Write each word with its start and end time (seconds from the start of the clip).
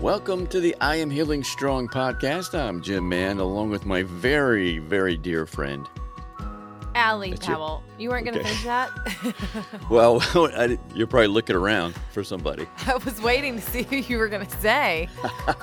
Welcome 0.00 0.46
to 0.48 0.60
the 0.60 0.76
I 0.80 0.96
Am 0.96 1.10
Healing 1.10 1.42
Strong 1.42 1.88
podcast. 1.88 2.56
I'm 2.56 2.80
Jim 2.82 3.08
Mann, 3.08 3.38
along 3.40 3.70
with 3.70 3.84
my 3.84 4.04
very, 4.04 4.78
very 4.78 5.16
dear 5.16 5.44
friend. 5.44 5.88
Allie 6.94 7.30
That's. 7.30 7.46
Powell. 7.46 7.82
You 7.98 8.10
weren't 8.10 8.24
going 8.26 8.34
to 8.34 8.40
Okay. 8.40 8.48
finish 8.48 8.64
that? 8.64 8.90
Well, 9.90 10.20
I, 10.34 10.78
you're 10.94 11.06
probably 11.06 11.28
looking 11.28 11.56
around 11.56 11.94
for 12.12 12.22
somebody. 12.22 12.66
I 12.86 12.96
was 12.96 13.20
waiting 13.20 13.56
to 13.56 13.60
see 13.62 13.82
who 13.82 13.96
you 13.96 14.18
were 14.18 14.28
going 14.28 14.46
to 14.46 14.58
say. 14.60 15.08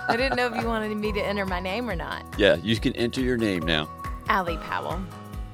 I 0.07 0.17
didn't 0.17 0.36
know 0.36 0.47
if 0.54 0.61
you 0.61 0.67
wanted 0.67 0.95
me 0.97 1.11
to 1.13 1.21
enter 1.21 1.45
my 1.45 1.59
name 1.59 1.89
or 1.89 1.95
not. 1.95 2.23
Yeah, 2.38 2.55
you 2.55 2.77
can 2.77 2.93
enter 2.95 3.21
your 3.21 3.38
name 3.38 3.63
now. 3.65 3.89
Allie 4.27 4.57
Powell. 4.57 4.99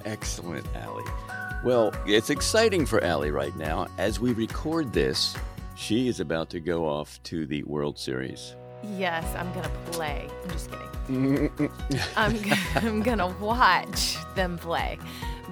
Excellent, 0.05 0.65
Allie. 0.75 1.03
Well, 1.63 1.93
it's 2.07 2.29
exciting 2.31 2.85
for 2.87 3.03
Allie 3.03 3.31
right 3.31 3.55
now. 3.55 3.87
As 3.99 4.19
we 4.19 4.33
record 4.33 4.91
this, 4.93 5.35
she 5.75 6.07
is 6.07 6.19
about 6.19 6.49
to 6.51 6.59
go 6.59 6.87
off 6.87 7.21
to 7.23 7.45
the 7.45 7.61
World 7.63 7.99
Series. 7.99 8.55
Yes, 8.83 9.25
I'm 9.35 9.51
going 9.53 9.63
to 9.65 9.91
play. 9.91 10.27
I'm 10.43 10.49
just 10.49 10.69
kidding. 10.71 11.69
I'm, 12.15 12.35
g- 12.37 12.51
I'm 12.75 13.01
going 13.01 13.17
to 13.19 13.27
watch 13.39 14.17
them 14.35 14.57
play. 14.57 14.97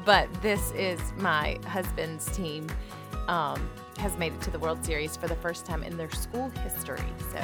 But 0.05 0.27
this 0.41 0.71
is 0.71 0.99
my 1.17 1.59
husband's 1.67 2.25
team. 2.35 2.67
Um, 3.27 3.69
has 3.97 4.17
made 4.17 4.33
it 4.33 4.41
to 4.41 4.49
the 4.49 4.57
World 4.57 4.83
Series 4.83 5.17
for 5.17 5.27
the 5.27 5.35
first 5.35 5.65
time 5.65 5.83
in 5.83 5.97
their 5.97 6.09
school 6.11 6.49
history. 6.63 7.03
So 7.31 7.39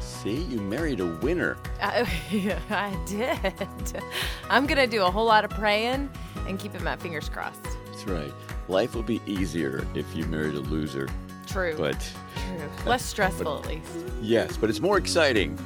See, 0.00 0.36
you 0.44 0.58
married 0.60 1.00
a 1.00 1.06
winner. 1.06 1.58
I, 1.82 2.00
I 2.70 2.98
did. 3.06 4.02
I'm 4.48 4.66
going 4.66 4.78
to 4.78 4.86
do 4.86 5.02
a 5.04 5.10
whole 5.10 5.26
lot 5.26 5.44
of 5.44 5.50
praying 5.50 6.10
and 6.48 6.58
keeping 6.58 6.82
my 6.82 6.96
fingers 6.96 7.28
crossed. 7.28 7.62
That's 7.86 8.04
right. 8.06 8.32
Life 8.68 8.94
will 8.94 9.02
be 9.02 9.20
easier 9.26 9.86
if 9.94 10.06
you 10.14 10.24
married 10.26 10.54
a 10.54 10.60
loser. 10.60 11.08
True. 11.46 11.74
But 11.76 11.98
True. 12.34 12.68
Less 12.86 13.04
stressful, 13.04 13.58
at 13.60 13.66
least. 13.66 13.88
yes, 14.20 14.56
but 14.56 14.68
it's 14.70 14.80
more 14.80 14.98
exciting. 14.98 15.58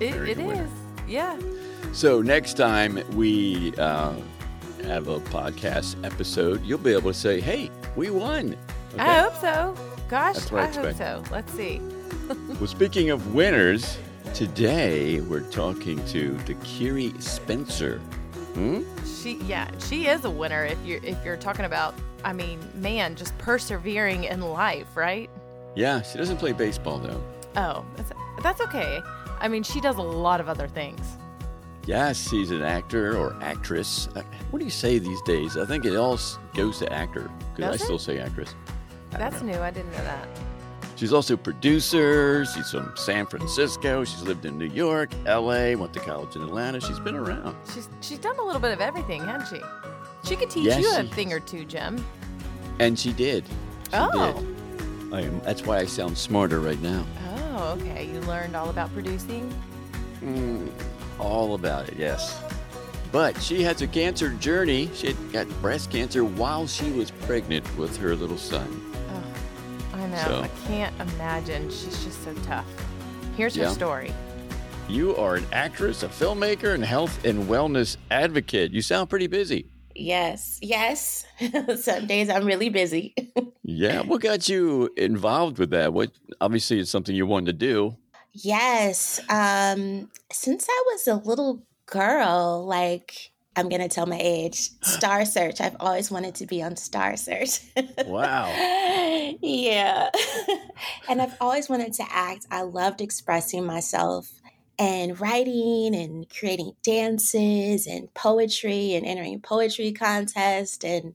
It, 0.00 0.14
it 0.28 0.38
is. 0.38 0.68
Yeah. 1.08 1.38
So 1.92 2.20
next 2.20 2.54
time 2.54 3.00
we 3.16 3.74
uh, 3.76 4.14
have 4.84 5.08
a 5.08 5.20
podcast 5.20 6.04
episode, 6.04 6.64
you'll 6.64 6.78
be 6.78 6.92
able 6.92 7.12
to 7.12 7.18
say, 7.18 7.40
"Hey, 7.40 7.70
we 7.96 8.10
won." 8.10 8.56
Okay? 8.94 9.02
I 9.02 9.18
hope 9.20 9.36
so. 9.36 9.74
Gosh, 10.08 10.50
I 10.52 10.58
I 10.58 10.66
hope 10.66 10.96
so. 10.96 11.22
Let's 11.30 11.52
see. 11.52 11.80
Well, 12.60 12.66
speaking 12.66 13.08
of 13.08 13.34
winners, 13.34 13.96
today 14.34 15.20
we're 15.22 15.48
talking 15.50 16.04
to 16.08 16.32
the 16.44 16.54
Tekquiree 16.54 17.22
Spencer. 17.22 17.98
Hmm? 18.52 18.82
She, 19.06 19.36
yeah, 19.44 19.70
she 19.78 20.08
is 20.08 20.24
a 20.26 20.30
winner. 20.30 20.64
If 20.66 20.78
you're 20.84 21.02
if 21.02 21.16
you're 21.24 21.38
talking 21.38 21.64
about, 21.64 21.94
I 22.24 22.32
mean, 22.32 22.58
man, 22.74 23.14
just 23.14 23.36
persevering 23.38 24.24
in 24.24 24.40
life, 24.40 24.96
right? 24.96 25.30
Yeah, 25.74 26.02
she 26.02 26.18
doesn't 26.18 26.38
play 26.38 26.52
baseball 26.52 26.98
though. 26.98 27.22
Oh, 27.56 27.84
that's, 27.96 28.12
that's 28.42 28.60
okay. 28.62 29.00
I 29.40 29.48
mean, 29.48 29.62
she 29.62 29.80
does 29.80 29.96
a 29.96 30.02
lot 30.02 30.40
of 30.40 30.48
other 30.48 30.68
things. 30.68 31.00
Yes, 31.86 32.28
she's 32.28 32.50
an 32.50 32.62
actor 32.62 33.16
or 33.16 33.34
actress. 33.42 34.08
Uh, 34.14 34.22
What 34.50 34.58
do 34.58 34.64
you 34.64 34.70
say 34.70 34.98
these 34.98 35.22
days? 35.22 35.56
I 35.56 35.64
think 35.64 35.84
it 35.84 35.96
all 35.96 36.18
goes 36.54 36.78
to 36.80 36.92
actor 36.92 37.30
because 37.56 37.70
I 37.72 37.74
it? 37.76 37.80
still 37.80 37.98
say 37.98 38.18
actress. 38.18 38.54
I 39.12 39.18
That's 39.18 39.40
new. 39.40 39.58
I 39.58 39.70
didn't 39.70 39.92
know 39.92 40.04
that. 40.04 40.28
She's 40.96 41.12
also 41.12 41.34
a 41.34 41.38
producer. 41.38 42.44
She's 42.44 42.72
from 42.72 42.92
San 42.96 43.24
Francisco. 43.24 44.04
She's 44.04 44.22
lived 44.22 44.44
in 44.44 44.58
New 44.58 44.66
York, 44.66 45.10
LA, 45.24 45.74
went 45.76 45.94
to 45.94 46.00
college 46.00 46.34
in 46.34 46.42
Atlanta. 46.42 46.80
She's 46.80 46.98
been 46.98 47.14
around. 47.14 47.56
She's 47.72 47.88
she's 48.00 48.18
done 48.18 48.36
a 48.38 48.42
little 48.44 48.60
bit 48.60 48.72
of 48.72 48.80
everything, 48.80 49.22
hasn't 49.22 49.48
she? 49.48 49.62
She 50.24 50.36
could 50.36 50.50
teach 50.50 50.64
Yes, 50.66 50.82
you 50.82 50.96
a 50.96 51.04
thing 51.14 51.32
or 51.32 51.40
two, 51.40 51.64
Jim. 51.64 52.04
And 52.78 52.98
she 52.98 53.12
did. 53.12 53.44
She 53.46 53.52
Oh. 53.94 54.32
did. 54.32 55.12
I 55.14 55.22
am, 55.22 55.40
that's 55.40 55.64
why 55.64 55.78
I 55.78 55.86
sound 55.86 56.16
smarter 56.18 56.60
right 56.60 56.80
now. 56.82 57.04
Oh, 57.56 57.78
okay. 57.80 58.06
You 58.12 58.20
learned 58.20 58.54
all 58.54 58.68
about 58.70 58.92
producing. 58.92 59.52
Mm, 60.22 60.70
all 61.18 61.54
about 61.54 61.88
it, 61.88 61.96
yes. 61.96 62.38
But 63.10 63.40
she 63.40 63.62
has 63.62 63.80
a 63.80 63.86
cancer 63.86 64.28
journey. 64.34 64.90
She 64.94 65.08
had 65.08 65.32
got 65.32 65.48
breast 65.62 65.90
cancer 65.90 66.24
while 66.24 66.66
she 66.66 66.90
was 66.90 67.10
pregnant 67.10 67.64
with 67.78 67.96
her 67.96 68.14
little 68.14 68.36
son. 68.36 68.68
Oh, 68.94 69.96
I 69.96 70.06
know. 70.08 70.16
So- 70.24 70.40
I 70.42 70.48
can't 70.66 70.94
imagine. 71.00 71.70
She's 71.70 72.04
just 72.04 72.22
so 72.22 72.34
tough. 72.44 72.66
Here's 73.34 73.56
Yeah. 73.56 73.68
her 73.68 73.70
story. 73.74 74.12
You 74.90 75.16
are 75.16 75.36
an 75.36 75.46
actress, 75.52 76.02
a 76.02 76.08
filmmaker, 76.08 76.74
and 76.74 76.84
health 76.84 77.24
and 77.24 77.44
wellness 77.48 77.96
advocate. 78.10 78.72
You 78.72 78.82
sound 78.82 79.08
pretty 79.08 79.26
busy. 79.26 79.66
Yes, 79.98 80.58
yes. 80.62 81.24
Some 81.82 82.06
days 82.06 82.28
I'm 82.30 82.44
really 82.46 82.68
busy. 82.70 83.14
Yeah, 83.70 84.00
what 84.00 84.22
got 84.22 84.48
you 84.48 84.88
involved 84.96 85.58
with 85.58 85.68
that? 85.70 85.92
What 85.92 86.10
obviously 86.40 86.80
it's 86.80 86.90
something 86.90 87.14
you 87.14 87.26
wanted 87.26 87.46
to 87.60 87.66
do. 87.66 87.96
yes. 88.32 89.20
Um, 89.28 90.08
since 90.32 90.66
I 90.70 90.84
was 90.86 91.06
a 91.06 91.16
little 91.16 91.62
girl, 91.84 92.64
like 92.66 93.30
I'm 93.56 93.68
gonna 93.68 93.88
tell 93.88 94.06
my 94.06 94.18
age, 94.18 94.70
Star 94.82 95.26
Search. 95.26 95.60
I've 95.60 95.76
always 95.80 96.10
wanted 96.10 96.34
to 96.36 96.46
be 96.46 96.62
on 96.62 96.76
Star 96.76 97.14
Search. 97.18 97.60
Wow. 98.06 98.46
yeah. 99.42 100.08
and 101.10 101.20
I've 101.20 101.36
always 101.38 101.68
wanted 101.68 101.92
to 101.94 102.04
act. 102.08 102.46
I 102.50 102.62
loved 102.62 103.02
expressing 103.02 103.66
myself 103.66 104.37
and 104.78 105.20
writing 105.20 105.94
and 105.94 106.28
creating 106.28 106.72
dances 106.82 107.86
and 107.86 108.12
poetry 108.14 108.94
and 108.94 109.04
entering 109.04 109.40
poetry 109.40 109.92
contests 109.92 110.84
and 110.84 111.14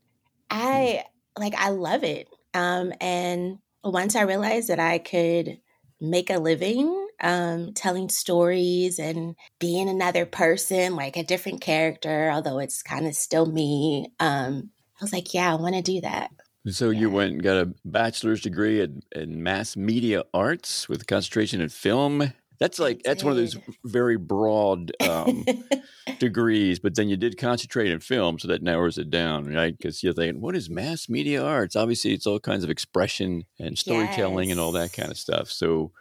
I 0.50 1.06
like 1.38 1.56
I 1.56 1.69
love 1.69 2.03
it. 2.03 2.28
Um 2.53 2.94
and 3.00 3.59
once 3.84 4.16
I 4.16 4.22
realized 4.22 4.69
that 4.69 4.79
I 4.79 5.00
could 5.00 5.59
make 6.01 6.29
a 6.29 6.40
living 6.40 7.07
um 7.22 7.74
telling 7.74 8.09
stories 8.09 9.00
and 9.00 9.35
being 9.59 9.88
another 9.88 10.25
person 10.25 10.95
like 10.95 11.16
a 11.16 11.24
different 11.24 11.62
character 11.62 12.30
although 12.31 12.59
it's 12.59 12.84
kind 12.84 13.07
of 13.07 13.16
still 13.16 13.45
me 13.45 14.12
um 14.19 14.72
I 15.00 15.03
was 15.03 15.13
like, 15.13 15.34
yeah, 15.34 15.51
I 15.51 15.56
want 15.56 15.75
to 15.75 15.81
do 15.81 16.01
that. 16.01 16.31
So 16.68 16.91
you 16.91 17.09
went 17.09 17.34
and 17.34 17.44
got 17.44 17.57
a 17.57 17.74
bachelor's 17.84 18.40
degree 18.40 18.80
in, 18.80 19.01
in 19.13 19.44
mass 19.44 19.75
media 19.75 20.24
arts 20.34 20.88
with 20.88 21.07
concentration 21.07 21.59
in 21.59 21.68
film. 21.68 22.31
That's 22.63 22.79
like 22.79 23.03
that's 23.03 23.25
one 23.25 23.31
of 23.31 23.38
those 23.38 23.57
very 23.84 24.16
broad 24.16 24.94
um, 25.01 25.44
degrees, 26.18 26.79
but 26.79 26.96
then 26.96 27.09
you 27.09 27.18
did 27.18 27.38
concentrate 27.38 27.91
in 27.91 28.00
film, 28.00 28.40
so 28.40 28.47
that 28.47 28.63
narrows 28.63 28.97
it 28.97 29.09
down, 29.09 29.53
right? 29.53 29.78
Because 29.78 30.01
you're 30.01 30.13
thinking, 30.13 30.40
what 30.40 30.56
is 30.56 30.69
mass 30.69 31.09
media 31.09 31.44
arts? 31.44 31.75
Obviously, 31.75 32.13
it's 32.13 32.25
all 32.25 32.40
kinds 32.40 32.63
of 32.63 32.69
expression 32.69 33.44
and 33.59 33.78
storytelling 33.78 34.50
and 34.50 34.62
all 34.62 34.72
that 34.72 34.94
kind 34.94 35.12
of 35.12 35.18
stuff. 35.18 35.51
So 35.51 35.91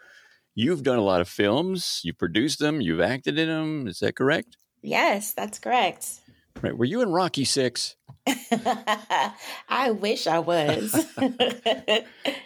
you've 0.54 0.84
done 0.84 1.00
a 1.00 1.04
lot 1.04 1.20
of 1.20 1.28
films, 1.28 2.00
You've 2.04 2.18
produced 2.18 2.60
them, 2.60 2.80
you've 2.80 3.00
acted 3.00 3.40
in 3.40 3.48
them. 3.48 3.88
Is 3.88 3.98
that 3.98 4.14
correct? 4.14 4.56
yes, 4.82 5.32
that's 5.32 5.58
correct. 5.58 6.20
Right? 6.60 6.76
Were 6.76 6.84
you 6.84 7.00
in 7.02 7.10
Rocky 7.10 7.44
Six? 7.44 7.96
I 9.68 9.90
wish 9.90 10.26
I 10.26 10.38
was. 10.38 10.92
That 11.16 12.04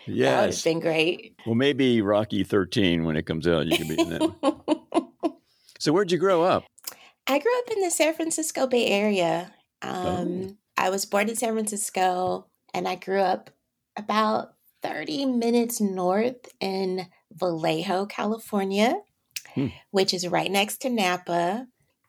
would 0.09 0.17
Yes. 0.17 0.63
have 0.65 0.73
been 0.73 0.81
great. 0.81 1.35
Well, 1.45 1.55
maybe 1.57 2.01
Rocky 2.01 2.45
Thirteen 2.45 3.05
when 3.05 3.17
it 3.17 3.27
comes 3.27 3.47
out, 3.49 3.67
you 3.67 3.77
could 3.77 3.89
be 3.89 4.01
in 4.01 4.09
that. 4.11 5.03
So 5.79 5.93
where'd 5.93 6.11
you 6.11 6.17
grow 6.19 6.43
up? 6.43 6.65
I 7.27 7.39
grew 7.39 7.59
up 7.59 7.71
in 7.77 7.83
the 7.83 7.91
San 7.91 8.15
Francisco 8.15 8.67
Bay 8.67 8.87
Area. 8.87 9.53
Um, 9.83 9.97
Oh. 9.99 10.57
I 10.79 10.89
was 10.91 11.05
born 11.05 11.29
in 11.29 11.37
San 11.37 11.53
Francisco 11.53 12.47
and 12.73 12.89
I 12.89 12.95
grew 12.95 13.21
up 13.21 13.51
about 13.97 14.55
30 14.83 15.27
minutes 15.27 15.79
north 15.81 16.49
in 16.61 17.07
Vallejo, 17.33 18.07
California, 18.07 18.95
Hmm. 19.55 19.67
which 19.91 20.15
is 20.15 20.27
right 20.27 20.51
next 20.51 20.79
to 20.79 20.89
Napa. 20.91 21.67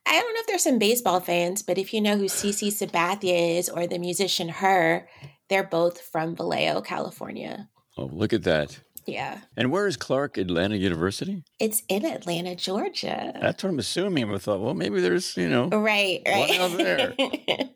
I 0.07 0.19
don't 0.19 0.33
know 0.33 0.39
if 0.39 0.47
there's 0.47 0.63
some 0.63 0.79
baseball 0.79 1.19
fans, 1.19 1.61
but 1.61 1.77
if 1.77 1.93
you 1.93 2.01
know 2.01 2.17
who 2.17 2.25
CC 2.25 2.69
Sabathia 2.69 3.57
is 3.57 3.69
or 3.69 3.87
the 3.87 3.99
musician 3.99 4.49
H.E.R., 4.49 5.07
they're 5.49 5.63
both 5.63 6.01
from 6.01 6.35
Vallejo, 6.35 6.81
California. 6.81 7.69
Oh, 7.97 8.05
look 8.05 8.33
at 8.33 8.43
that. 8.43 8.79
Yeah. 9.05 9.39
And 9.55 9.71
where 9.71 9.87
is 9.87 9.95
Clark 9.95 10.37
Atlanta 10.37 10.75
University? 10.75 11.43
It's 11.59 11.83
in 11.87 12.05
Atlanta, 12.05 12.55
Georgia. 12.55 13.33
That's 13.39 13.63
what 13.63 13.69
I'm 13.69 13.79
assuming. 13.79 14.33
I 14.33 14.37
thought, 14.37 14.59
well, 14.59 14.73
maybe 14.73 14.99
there's, 14.99 15.35
you 15.37 15.47
know. 15.47 15.69
Right, 15.69 16.21
right. 16.25 16.59
Out 16.59 16.77
there. 16.77 17.13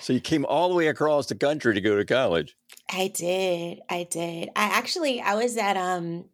So 0.00 0.12
you 0.12 0.20
came 0.20 0.44
all 0.44 0.68
the 0.68 0.74
way 0.74 0.88
across 0.88 1.26
the 1.26 1.34
country 1.34 1.74
to 1.74 1.80
go 1.80 1.96
to 1.96 2.04
college. 2.04 2.56
I 2.92 3.08
did. 3.08 3.80
I 3.88 4.08
did. 4.10 4.48
I 4.56 4.64
actually 4.64 5.20
I 5.20 5.34
was 5.34 5.56
at 5.56 5.76
um 5.76 6.24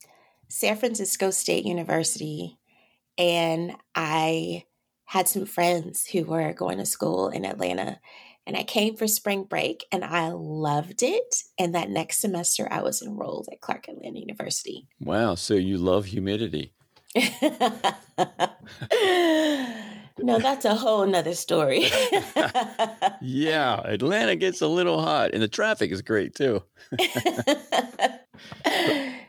San 0.48 0.76
Francisco 0.76 1.30
State 1.30 1.64
University 1.64 2.58
and 3.18 3.76
I 3.94 4.64
had 5.06 5.28
some 5.28 5.46
friends 5.46 6.06
who 6.06 6.24
were 6.24 6.52
going 6.52 6.78
to 6.78 6.86
school 6.86 7.28
in 7.28 7.44
Atlanta 7.44 8.00
and 8.46 8.56
I 8.56 8.62
came 8.62 8.96
for 8.96 9.06
spring 9.08 9.44
break 9.44 9.86
and 9.90 10.04
I 10.04 10.28
loved 10.30 11.02
it 11.02 11.42
and 11.58 11.74
that 11.74 11.88
next 11.90 12.20
semester 12.20 12.68
I 12.70 12.82
was 12.82 13.00
enrolled 13.02 13.48
at 13.50 13.60
Clark 13.60 13.88
Atlanta 13.88 14.18
University. 14.18 14.86
Wow. 15.00 15.34
So 15.34 15.54
you 15.54 15.78
love 15.78 16.04
humidity. 16.06 16.72
no, 20.18 20.38
that's 20.38 20.64
a 20.64 20.74
whole 20.74 21.06
nother 21.06 21.34
story. 21.34 21.86
Yeah. 23.20 23.80
Atlanta 23.84 24.36
gets 24.36 24.60
a 24.60 24.66
little 24.66 25.00
hot 25.00 25.30
and 25.32 25.42
the 25.42 25.48
traffic 25.48 25.90
is 25.90 26.02
great 26.02 26.34
too. 26.34 26.62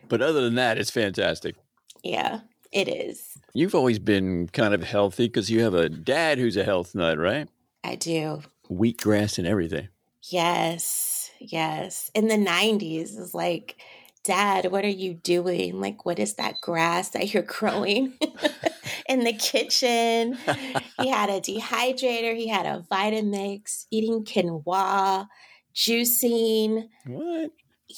But 0.07 0.21
other 0.21 0.41
than 0.41 0.55
that, 0.55 0.77
it's 0.77 0.91
fantastic. 0.91 1.55
yeah. 2.03 2.41
It 2.75 2.89
is. 2.89 3.37
You've 3.53 3.73
always 3.73 3.99
been 3.99 4.49
kind 4.49 4.73
of 4.73 4.83
healthy 4.83 5.27
because 5.27 5.49
you 5.49 5.61
have 5.61 5.73
a 5.73 5.87
dad 5.87 6.37
who's 6.37 6.57
a 6.57 6.65
health 6.65 6.93
nut, 6.93 7.17
right? 7.17 7.47
I 7.85 7.95
do. 7.95 8.41
Wheatgrass 8.69 9.37
and 9.37 9.47
everything. 9.47 9.87
Yes. 10.29 11.31
Yes. 11.39 12.11
In 12.13 12.27
the 12.27 12.35
90s, 12.35 13.17
it's 13.17 13.33
like, 13.33 13.77
Dad, 14.25 14.71
what 14.71 14.83
are 14.83 14.89
you 14.89 15.13
doing? 15.13 15.79
Like, 15.79 16.05
what 16.05 16.19
is 16.19 16.33
that 16.33 16.59
grass 16.59 17.09
that 17.09 17.33
you're 17.33 17.43
growing 17.43 18.13
in 19.07 19.23
the 19.23 19.33
kitchen? 19.33 20.33
he 20.99 21.07
had 21.07 21.29
a 21.29 21.39
dehydrator, 21.39 22.35
he 22.35 22.49
had 22.49 22.65
a 22.65 22.83
Vitamix, 22.91 23.85
eating 23.89 24.25
quinoa, 24.25 25.27
juicing. 25.73 26.89
What? 27.05 27.51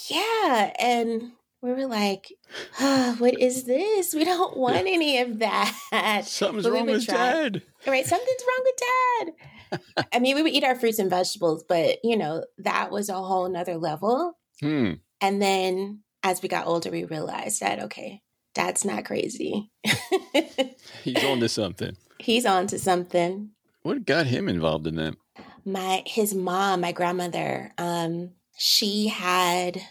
Yeah. 0.09 0.74
And 0.77 1.31
we 1.67 1.73
were 1.73 1.87
like, 1.87 2.33
oh, 2.79 3.15
what 3.17 3.39
is 3.39 3.65
this? 3.65 4.13
We 4.13 4.23
don't 4.23 4.57
want 4.57 4.77
any 4.77 5.19
of 5.19 5.39
that. 5.39 6.23
Something's 6.25 6.69
wrong 6.69 6.87
with 6.87 7.05
try. 7.05 7.15
dad. 7.15 7.63
Right. 7.85 8.05
Something's 8.05 8.43
wrong 8.47 8.65
with 8.65 8.75
dad. 8.77 10.07
I 10.13 10.19
mean, 10.19 10.35
we 10.35 10.43
would 10.43 10.53
eat 10.53 10.63
our 10.63 10.75
fruits 10.75 10.99
and 10.99 11.09
vegetables, 11.09 11.63
but 11.67 11.97
you 12.03 12.17
know, 12.17 12.45
that 12.59 12.91
was 12.91 13.09
a 13.09 13.13
whole 13.13 13.49
nother 13.49 13.77
level. 13.77 14.37
Hmm. 14.61 14.93
And 15.21 15.41
then 15.41 16.03
as 16.23 16.41
we 16.41 16.49
got 16.49 16.67
older, 16.67 16.89
we 16.91 17.03
realized 17.03 17.61
that, 17.61 17.83
okay, 17.83 18.21
dad's 18.53 18.85
not 18.85 19.05
crazy. 19.05 19.71
He's 21.03 21.23
on 21.23 21.39
to 21.39 21.49
something. 21.49 21.95
He's 22.19 22.45
on 22.45 22.67
to 22.67 22.79
something. 22.79 23.51
What 23.83 24.05
got 24.05 24.27
him 24.27 24.49
involved 24.49 24.87
in 24.87 24.95
that? 24.95 25.15
My 25.63 26.03
his 26.05 26.33
mom, 26.33 26.81
my 26.81 26.91
grandmother, 26.91 27.73
um, 27.77 28.31
she 28.57 29.07
had 29.07 29.81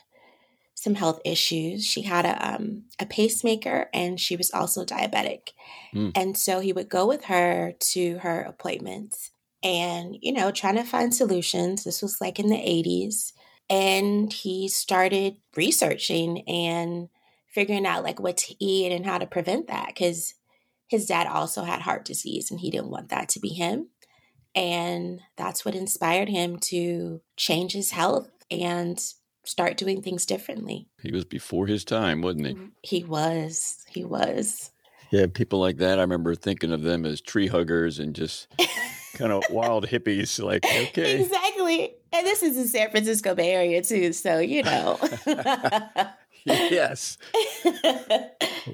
some 0.76 0.94
health 0.94 1.20
issues. 1.24 1.84
She 1.84 2.02
had 2.02 2.24
a 2.24 2.54
um, 2.54 2.84
a 3.00 3.06
pacemaker 3.06 3.88
and 3.92 4.20
she 4.20 4.36
was 4.36 4.52
also 4.52 4.84
diabetic. 4.84 5.48
Mm. 5.92 6.12
And 6.14 6.36
so 6.36 6.60
he 6.60 6.72
would 6.72 6.88
go 6.88 7.06
with 7.06 7.24
her 7.24 7.72
to 7.92 8.18
her 8.18 8.42
appointments 8.42 9.32
and, 9.62 10.16
you 10.20 10.32
know, 10.32 10.52
trying 10.52 10.76
to 10.76 10.84
find 10.84 11.12
solutions. 11.12 11.82
This 11.82 12.02
was 12.02 12.20
like 12.20 12.38
in 12.38 12.48
the 12.48 12.56
80s 12.56 13.32
and 13.68 14.32
he 14.32 14.68
started 14.68 15.36
researching 15.56 16.46
and 16.48 17.08
figuring 17.48 17.86
out 17.86 18.04
like 18.04 18.20
what 18.20 18.36
to 18.36 18.54
eat 18.64 18.92
and 18.92 19.06
how 19.06 19.18
to 19.18 19.26
prevent 19.26 19.68
that 19.68 19.88
because 19.88 20.34
his 20.88 21.06
dad 21.06 21.26
also 21.26 21.64
had 21.64 21.80
heart 21.80 22.04
disease 22.04 22.50
and 22.50 22.60
he 22.60 22.70
didn't 22.70 22.90
want 22.90 23.08
that 23.08 23.30
to 23.30 23.40
be 23.40 23.48
him 23.48 23.88
and 24.54 25.20
that's 25.36 25.64
what 25.64 25.74
inspired 25.74 26.28
him 26.28 26.58
to 26.58 27.20
change 27.36 27.72
his 27.72 27.90
health 27.90 28.30
and 28.50 29.00
start 29.46 29.76
doing 29.76 30.02
things 30.02 30.26
differently 30.26 30.88
he 31.00 31.12
was 31.12 31.24
before 31.24 31.66
his 31.66 31.84
time 31.84 32.22
wasn't 32.22 32.46
he 32.46 32.54
mm-hmm. 32.54 32.66
he 32.82 33.04
was 33.04 33.84
he 33.88 34.04
was 34.04 34.70
yeah 35.10 35.26
people 35.32 35.58
like 35.58 35.76
that 35.78 35.98
i 35.98 36.02
remember 36.02 36.34
thinking 36.34 36.72
of 36.72 36.82
them 36.82 37.04
as 37.04 37.20
tree 37.20 37.46
huggers 37.46 37.98
and 37.98 38.14
just 38.14 38.48
kind 39.14 39.32
of 39.32 39.42
wild 39.50 39.86
hippies 39.86 40.42
like 40.42 40.64
okay 40.64 41.20
exactly 41.20 41.94
and 42.16 42.26
this 42.26 42.42
is 42.42 42.56
the 42.56 42.66
San 42.66 42.90
Francisco 42.90 43.34
Bay 43.34 43.52
Area 43.52 43.82
too, 43.82 44.12
so 44.12 44.38
you 44.38 44.62
know. 44.62 44.98
yes. 46.44 47.18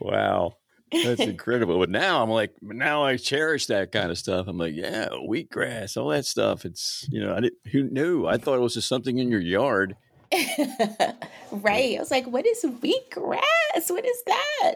wow. 0.00 0.56
That's 0.92 1.22
incredible. 1.22 1.78
But 1.78 1.90
now 1.90 2.22
I'm 2.22 2.30
like, 2.30 2.54
now 2.60 3.02
I 3.02 3.16
cherish 3.16 3.66
that 3.66 3.92
kind 3.92 4.10
of 4.10 4.18
stuff. 4.18 4.46
I'm 4.46 4.58
like, 4.58 4.74
yeah, 4.74 5.08
wheatgrass, 5.08 5.96
all 5.96 6.08
that 6.10 6.26
stuff. 6.26 6.64
It's, 6.64 7.08
you 7.10 7.24
know, 7.24 7.34
I 7.34 7.40
didn't, 7.40 7.58
who 7.72 7.84
knew? 7.84 8.26
I 8.26 8.36
thought 8.36 8.56
it 8.56 8.62
was 8.62 8.74
just 8.74 8.88
something 8.88 9.18
in 9.18 9.30
your 9.30 9.40
yard. 9.40 9.96
right. 11.52 11.96
I 11.96 11.98
was 11.98 12.10
like, 12.10 12.26
what 12.26 12.46
is 12.46 12.64
wheatgrass? 12.64 13.90
What 13.90 14.04
is 14.04 14.22
that? 14.26 14.74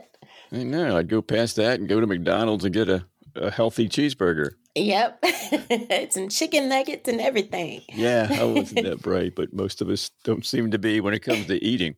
I 0.52 0.62
know. 0.62 0.96
I'd 0.96 1.08
go 1.08 1.22
past 1.22 1.56
that 1.56 1.80
and 1.80 1.88
go 1.88 2.00
to 2.00 2.06
McDonald's 2.06 2.64
and 2.64 2.74
get 2.74 2.88
a, 2.88 3.04
a 3.34 3.50
healthy 3.50 3.88
cheeseburger. 3.88 4.52
Yep. 4.74 5.24
some 6.10 6.28
chicken 6.28 6.68
nuggets 6.68 7.08
and 7.08 7.20
everything. 7.20 7.82
Yeah, 7.88 8.28
I 8.30 8.44
wasn't 8.44 8.84
that 8.84 9.02
bright, 9.02 9.34
but 9.34 9.52
most 9.52 9.80
of 9.80 9.88
us 9.88 10.10
don't 10.24 10.44
seem 10.44 10.70
to 10.70 10.78
be 10.78 11.00
when 11.00 11.14
it 11.14 11.20
comes 11.20 11.46
to 11.46 11.62
eating. 11.64 11.96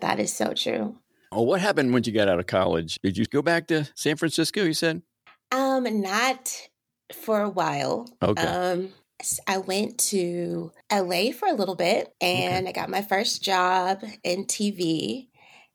that 0.00 0.20
is 0.20 0.32
so 0.32 0.52
true. 0.54 0.96
Oh, 1.32 1.42
what 1.42 1.60
happened 1.60 1.92
when 1.92 2.02
you 2.04 2.12
got 2.12 2.28
out 2.28 2.38
of 2.38 2.46
college? 2.46 2.98
Did 3.02 3.16
you 3.16 3.24
go 3.24 3.42
back 3.42 3.66
to 3.68 3.88
San 3.94 4.16
Francisco, 4.16 4.64
you 4.64 4.74
said? 4.74 5.02
Um, 5.52 6.00
not 6.00 6.68
for 7.12 7.40
a 7.40 7.48
while. 7.48 8.08
Okay. 8.22 8.42
Um, 8.42 8.90
I 9.46 9.58
went 9.58 9.98
to 10.10 10.72
LA 10.92 11.32
for 11.32 11.48
a 11.48 11.54
little 11.54 11.74
bit 11.74 12.14
and 12.20 12.66
okay. 12.66 12.68
I 12.68 12.72
got 12.72 12.90
my 12.90 13.02
first 13.02 13.42
job 13.42 14.02
in 14.24 14.46
TV. 14.46 15.28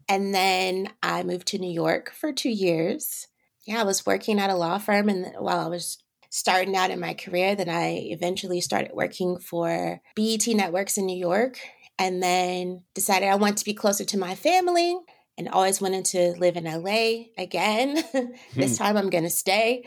And 0.08 0.34
then 0.34 0.90
I 1.02 1.24
moved 1.24 1.48
to 1.48 1.58
New 1.58 1.72
York 1.72 2.12
for 2.12 2.32
two 2.32 2.50
years. 2.50 3.28
Yeah, 3.66 3.82
I 3.82 3.84
was 3.84 4.06
working 4.06 4.40
at 4.40 4.50
a 4.50 4.56
law 4.56 4.78
firm 4.78 5.10
and 5.10 5.34
while 5.40 5.60
I 5.60 5.68
was 5.68 5.98
starting 6.30 6.76
out 6.76 6.92
in 6.92 7.00
my 7.00 7.14
career. 7.14 7.56
Then 7.56 7.70
I 7.70 8.08
eventually 8.12 8.62
started 8.62 8.92
working 8.94 9.40
for 9.40 10.02
BET 10.16 10.46
Networks 10.48 10.98
in 10.98 11.06
New 11.06 11.18
York 11.18 11.58
and 11.98 12.22
then 12.22 12.84
decided 12.94 13.30
I 13.30 13.36
want 13.36 13.58
to 13.60 13.66
be 13.66 13.74
closer 13.74 14.04
to 14.04 14.18
my 14.18 14.36
family 14.36 14.98
and 15.38 15.50
always 15.50 15.80
wanted 15.82 16.06
to 16.06 16.34
live 16.38 16.58
in 16.58 16.66
LA 16.66 17.26
again. 17.38 18.04
this 18.54 18.78
hmm. 18.78 18.84
time 18.84 18.98
I'm 18.98 19.10
going 19.10 19.24
to 19.24 19.30
stay. 19.30 19.86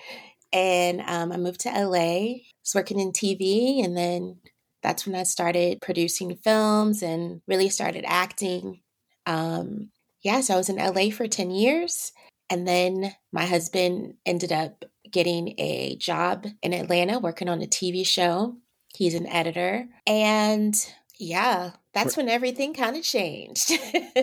And 0.52 1.02
um, 1.06 1.32
I 1.32 1.36
moved 1.36 1.60
to 1.60 1.70
LA, 1.70 2.38
was 2.64 2.74
working 2.74 2.98
in 2.98 3.12
TV, 3.12 3.84
and 3.84 3.96
then 3.96 4.38
that's 4.82 5.06
when 5.06 5.14
I 5.14 5.24
started 5.24 5.80
producing 5.80 6.36
films 6.36 7.02
and 7.02 7.40
really 7.46 7.68
started 7.68 8.04
acting. 8.06 8.80
Um, 9.26 9.90
yeah, 10.22 10.40
so 10.40 10.54
I 10.54 10.56
was 10.56 10.68
in 10.68 10.76
LA 10.76 11.10
for 11.10 11.26
10 11.26 11.50
years. 11.50 12.12
And 12.50 12.66
then 12.66 13.14
my 13.32 13.44
husband 13.44 14.14
ended 14.24 14.52
up 14.52 14.84
getting 15.10 15.54
a 15.58 15.96
job 15.96 16.46
in 16.62 16.72
Atlanta 16.72 17.18
working 17.18 17.48
on 17.48 17.62
a 17.62 17.66
TV 17.66 18.06
show. 18.06 18.56
He's 18.94 19.14
an 19.14 19.26
editor. 19.26 19.86
And 20.06 20.74
yeah, 21.18 21.72
that's 21.92 22.16
when 22.16 22.28
everything 22.28 22.74
kind 22.74 22.96
of 22.96 23.02
changed. 23.02 23.72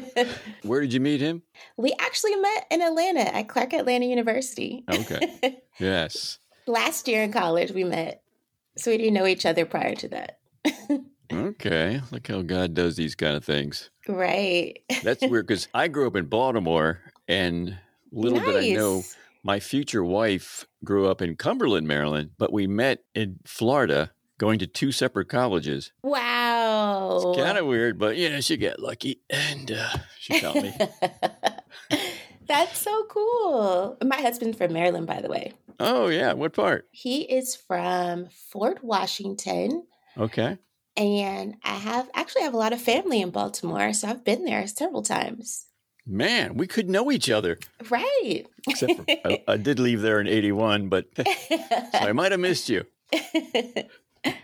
Where 0.63 0.79
did 0.79 0.93
you 0.93 1.01
meet 1.01 1.19
him? 1.19 1.43
We 1.75 1.93
actually 1.99 2.35
met 2.37 2.67
in 2.71 2.81
Atlanta 2.81 3.35
at 3.35 3.49
Clark 3.49 3.73
Atlanta 3.73 4.05
University. 4.05 4.83
Okay. 4.91 5.61
Yes. 5.77 6.39
Last 6.67 7.05
year 7.09 7.23
in 7.23 7.33
college, 7.33 7.71
we 7.71 7.83
met. 7.83 8.23
So 8.77 8.91
we 8.91 8.97
didn't 8.97 9.13
know 9.13 9.25
each 9.25 9.45
other 9.45 9.65
prior 9.65 9.93
to 9.95 10.07
that. 10.07 10.39
okay. 11.33 12.01
Look 12.11 12.29
how 12.29 12.43
God 12.43 12.73
does 12.73 12.95
these 12.95 13.13
kind 13.13 13.35
of 13.35 13.43
things. 13.43 13.89
Right. 14.07 14.79
That's 15.03 15.21
weird 15.21 15.47
because 15.47 15.67
I 15.73 15.89
grew 15.89 16.07
up 16.07 16.15
in 16.15 16.27
Baltimore 16.27 17.01
and 17.27 17.77
little 18.13 18.39
nice. 18.39 18.53
did 18.53 18.71
I 18.71 18.75
know 18.77 19.03
my 19.43 19.59
future 19.59 20.01
wife 20.01 20.65
grew 20.85 21.09
up 21.09 21.21
in 21.21 21.35
Cumberland, 21.35 21.89
Maryland, 21.89 22.29
but 22.37 22.53
we 22.53 22.67
met 22.67 22.99
in 23.13 23.39
Florida 23.43 24.11
going 24.37 24.59
to 24.59 24.67
two 24.67 24.91
separate 24.91 25.29
colleges. 25.29 25.91
Wow. 26.03 26.44
It's 27.11 27.37
kind 27.37 27.57
of 27.57 27.65
weird, 27.65 27.97
but 27.97 28.17
yeah, 28.17 28.39
she 28.39 28.57
got 28.57 28.79
lucky 28.79 29.21
and 29.29 29.71
uh, 29.71 29.97
she 30.19 30.39
found 30.39 30.63
me. 30.63 30.73
That's 32.47 32.77
so 32.77 33.05
cool. 33.09 33.97
My 34.03 34.17
husband's 34.17 34.57
from 34.57 34.73
Maryland, 34.73 35.07
by 35.07 35.21
the 35.21 35.29
way. 35.29 35.53
Oh, 35.79 36.07
yeah. 36.07 36.33
What 36.33 36.53
part? 36.53 36.87
He 36.91 37.21
is 37.21 37.55
from 37.55 38.27
Fort 38.29 38.83
Washington. 38.83 39.85
Okay. 40.17 40.57
And 40.97 41.55
I 41.63 41.75
have 41.75 42.09
actually 42.13 42.43
I 42.43 42.45
have 42.45 42.53
a 42.53 42.57
lot 42.57 42.71
of 42.71 42.81
family 42.81 43.21
in 43.21 43.31
Baltimore, 43.31 43.91
so 43.93 44.07
I've 44.07 44.23
been 44.23 44.45
there 44.45 44.65
several 44.67 45.01
times. 45.01 45.65
Man, 46.07 46.55
we 46.55 46.67
could 46.67 46.89
know 46.89 47.11
each 47.11 47.29
other. 47.29 47.57
Right. 47.89 48.43
Except 48.69 48.95
for, 48.95 49.05
I, 49.07 49.43
I, 49.47 49.57
did 49.57 49.79
leave 49.79 50.01
there 50.01 50.21
in 50.21 50.27
81, 50.27 50.87
but 50.87 51.07
so 51.17 51.23
I 51.93 52.13
might 52.13 52.31
have 52.31 52.39
missed 52.39 52.69
you. 52.69 52.85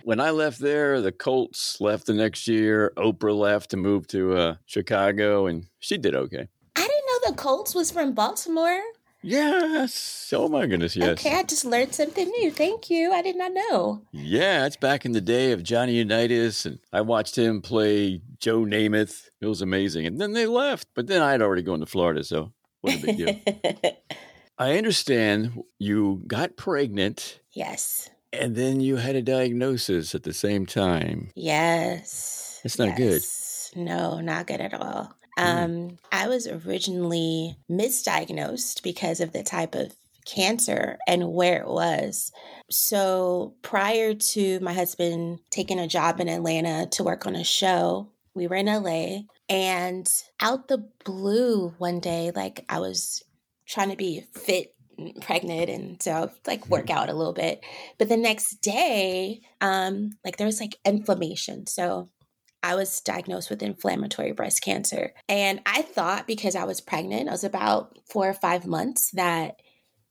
when 0.03 0.19
I 0.19 0.31
left 0.31 0.59
there, 0.59 1.01
the 1.01 1.11
Colts 1.11 1.79
left 1.79 2.05
the 2.05 2.13
next 2.13 2.47
year. 2.47 2.93
Oprah 2.97 3.37
left 3.37 3.71
to 3.71 3.77
move 3.77 4.07
to 4.07 4.33
uh, 4.33 4.55
Chicago, 4.65 5.47
and 5.47 5.67
she 5.79 5.97
did 5.97 6.15
okay. 6.15 6.47
I 6.75 6.81
didn't 6.81 6.89
know 6.89 7.31
the 7.31 7.35
Colts 7.35 7.75
was 7.75 7.91
from 7.91 8.13
Baltimore. 8.13 8.81
Yes. 9.23 10.33
Oh 10.35 10.47
my 10.47 10.65
goodness, 10.65 10.95
yes. 10.95 11.09
Okay, 11.09 11.37
I 11.37 11.43
just 11.43 11.63
learned 11.63 11.93
something 11.93 12.27
new. 12.27 12.49
Thank 12.49 12.89
you. 12.89 13.11
I 13.11 13.21
did 13.21 13.35
not 13.35 13.53
know. 13.53 14.01
Yeah, 14.11 14.65
it's 14.65 14.77
back 14.77 15.05
in 15.05 15.11
the 15.11 15.21
day 15.21 15.51
of 15.51 15.61
Johnny 15.61 15.93
Unitas, 15.93 16.65
and 16.65 16.79
I 16.91 17.01
watched 17.01 17.37
him 17.37 17.61
play 17.61 18.21
Joe 18.39 18.61
Namath. 18.61 19.29
It 19.39 19.45
was 19.45 19.61
amazing. 19.61 20.07
And 20.07 20.19
then 20.19 20.33
they 20.33 20.47
left, 20.47 20.87
but 20.95 21.07
then 21.07 21.21
I 21.21 21.31
had 21.31 21.41
already 21.41 21.61
gone 21.61 21.81
to 21.81 21.85
Florida, 21.85 22.23
so 22.23 22.51
what 22.81 22.95
a 22.95 23.05
big 23.05 23.17
deal. 23.17 23.91
I 24.57 24.77
understand 24.77 25.63
you 25.77 26.23
got 26.27 26.57
pregnant. 26.57 27.39
Yes. 27.51 28.09
And 28.33 28.55
then 28.55 28.79
you 28.79 28.95
had 28.97 29.15
a 29.15 29.21
diagnosis 29.21 30.15
at 30.15 30.23
the 30.23 30.33
same 30.33 30.65
time. 30.65 31.31
Yes. 31.35 32.61
It's 32.63 32.79
not 32.79 32.97
yes. 32.97 33.71
good. 33.73 33.81
No, 33.81 34.19
not 34.19 34.47
good 34.47 34.61
at 34.61 34.73
all. 34.73 35.13
Mm. 35.37 35.63
Um, 35.63 35.97
I 36.11 36.27
was 36.27 36.47
originally 36.47 37.57
misdiagnosed 37.69 38.83
because 38.83 39.19
of 39.19 39.33
the 39.33 39.43
type 39.43 39.75
of 39.75 39.93
cancer 40.25 40.97
and 41.07 41.33
where 41.33 41.61
it 41.61 41.67
was. 41.67 42.31
So 42.69 43.55
prior 43.61 44.13
to 44.13 44.59
my 44.59 44.73
husband 44.73 45.39
taking 45.49 45.79
a 45.79 45.87
job 45.87 46.19
in 46.19 46.29
Atlanta 46.29 46.87
to 46.91 47.03
work 47.03 47.25
on 47.25 47.35
a 47.35 47.43
show, 47.43 48.09
we 48.33 48.47
were 48.47 48.55
in 48.55 48.67
LA 48.67 49.21
and 49.49 50.09
out 50.39 50.67
the 50.67 50.89
blue 51.03 51.73
one 51.77 51.99
day, 51.99 52.31
like 52.33 52.65
I 52.69 52.79
was 52.79 53.23
trying 53.67 53.89
to 53.89 53.97
be 53.97 54.25
fit 54.33 54.73
pregnant 55.21 55.69
and 55.69 56.01
so 56.01 56.29
like 56.45 56.67
work 56.67 56.89
out 56.89 57.09
a 57.09 57.13
little 57.13 57.33
bit 57.33 57.63
but 57.97 58.09
the 58.09 58.17
next 58.17 58.61
day 58.61 59.41
um 59.61 60.11
like 60.23 60.37
there 60.37 60.47
was 60.47 60.59
like 60.59 60.77
inflammation 60.85 61.65
so 61.65 62.09
I 62.63 62.75
was 62.75 63.01
diagnosed 63.01 63.49
with 63.49 63.63
inflammatory 63.63 64.33
breast 64.33 64.61
cancer. 64.61 65.13
And 65.27 65.61
I 65.65 65.81
thought 65.81 66.27
because 66.27 66.55
I 66.55 66.65
was 66.65 66.79
pregnant, 66.79 67.27
I 67.27 67.31
was 67.31 67.43
about 67.43 67.97
four 68.07 68.29
or 68.29 68.33
five 68.33 68.67
months, 68.67 69.11
that, 69.11 69.61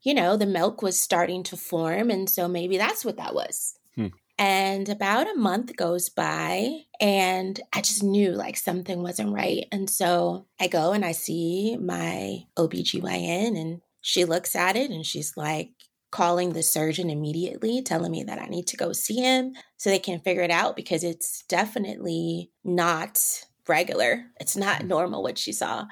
you 0.02 0.14
know, 0.14 0.36
the 0.36 0.46
milk 0.46 0.82
was 0.82 1.00
starting 1.00 1.42
to 1.44 1.56
form. 1.56 2.10
And 2.10 2.28
so 2.28 2.48
maybe 2.48 2.76
that's 2.76 3.04
what 3.04 3.18
that 3.18 3.34
was. 3.34 3.78
Hmm. 3.94 4.08
And 4.36 4.88
about 4.88 5.30
a 5.30 5.38
month 5.38 5.76
goes 5.76 6.08
by, 6.08 6.80
and 6.98 7.60
I 7.74 7.82
just 7.82 8.02
knew 8.02 8.30
like 8.32 8.56
something 8.56 9.02
wasn't 9.02 9.34
right. 9.34 9.66
And 9.70 9.88
so 9.90 10.46
I 10.58 10.66
go 10.66 10.92
and 10.92 11.04
I 11.04 11.12
see 11.12 11.76
my 11.76 12.44
OBGYN, 12.56 13.60
and 13.60 13.82
she 14.00 14.24
looks 14.24 14.56
at 14.56 14.76
it 14.76 14.90
and 14.90 15.04
she's 15.04 15.36
like, 15.36 15.70
calling 16.10 16.52
the 16.52 16.62
surgeon 16.62 17.08
immediately, 17.08 17.82
telling 17.82 18.10
me 18.10 18.24
that 18.24 18.40
I 18.40 18.46
need 18.46 18.66
to 18.68 18.76
go 18.76 18.92
see 18.92 19.16
him 19.16 19.52
so 19.76 19.90
they 19.90 19.98
can 19.98 20.20
figure 20.20 20.42
it 20.42 20.50
out 20.50 20.76
because 20.76 21.04
it's 21.04 21.44
definitely 21.48 22.50
not 22.64 23.44
regular. 23.68 24.24
It's 24.40 24.56
not 24.56 24.84
normal 24.84 25.22
what 25.22 25.38
she 25.38 25.52
saw. 25.52 25.86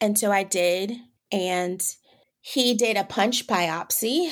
And 0.00 0.18
so 0.18 0.30
I 0.30 0.44
did. 0.44 0.92
And 1.32 1.82
he 2.40 2.74
did 2.74 2.96
a 2.96 3.04
punch 3.04 3.46
biopsy, 3.46 4.30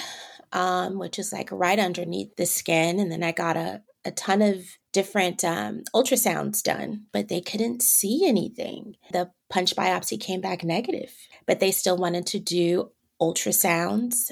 um, 0.52 0.98
which 0.98 1.18
is 1.18 1.32
like 1.32 1.50
right 1.50 1.78
underneath 1.78 2.36
the 2.36 2.46
skin. 2.46 3.00
And 3.00 3.10
then 3.10 3.24
I 3.24 3.32
got 3.32 3.56
a, 3.56 3.82
a 4.04 4.12
ton 4.12 4.40
of 4.40 4.64
different 4.92 5.44
um, 5.44 5.82
ultrasounds 5.92 6.62
done, 6.62 7.06
but 7.12 7.28
they 7.28 7.40
couldn't 7.40 7.82
see 7.82 8.24
anything. 8.24 8.94
The 9.12 9.32
punch 9.50 9.74
biopsy 9.74 10.20
came 10.20 10.40
back 10.40 10.62
negative, 10.62 11.12
but 11.46 11.58
they 11.58 11.72
still 11.72 11.96
wanted 11.96 12.26
to 12.28 12.38
do 12.38 12.92
ultrasounds 13.24 14.30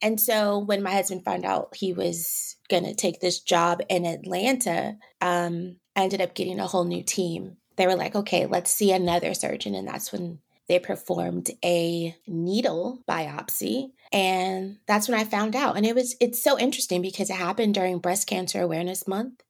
and 0.00 0.20
so 0.20 0.58
when 0.58 0.82
my 0.82 0.92
husband 0.92 1.24
found 1.24 1.44
out 1.44 1.76
he 1.76 1.92
was 1.92 2.56
going 2.68 2.84
to 2.84 2.94
take 2.94 3.20
this 3.20 3.40
job 3.40 3.80
in 3.88 4.04
Atlanta, 4.04 4.96
um, 5.20 5.76
I 5.96 6.04
ended 6.04 6.20
up 6.20 6.34
getting 6.34 6.60
a 6.60 6.66
whole 6.66 6.84
new 6.84 7.02
team. 7.02 7.56
They 7.76 7.86
were 7.86 7.96
like, 7.96 8.14
okay, 8.14 8.46
let's 8.46 8.72
see 8.72 8.92
another 8.92 9.34
surgeon. 9.34 9.74
And 9.74 9.88
that's 9.88 10.12
when 10.12 10.38
they 10.68 10.78
performed 10.78 11.50
a 11.64 12.14
needle 12.26 13.02
biopsy. 13.08 13.90
And 14.12 14.78
that's 14.86 15.08
when 15.08 15.18
I 15.18 15.24
found 15.24 15.56
out. 15.56 15.76
And 15.76 15.86
it 15.86 15.94
was, 15.94 16.16
it's 16.20 16.42
so 16.42 16.58
interesting 16.58 17.02
because 17.02 17.30
it 17.30 17.36
happened 17.36 17.74
during 17.74 17.98
Breast 17.98 18.26
Cancer 18.26 18.60
Awareness 18.60 19.08
Month. 19.08 19.42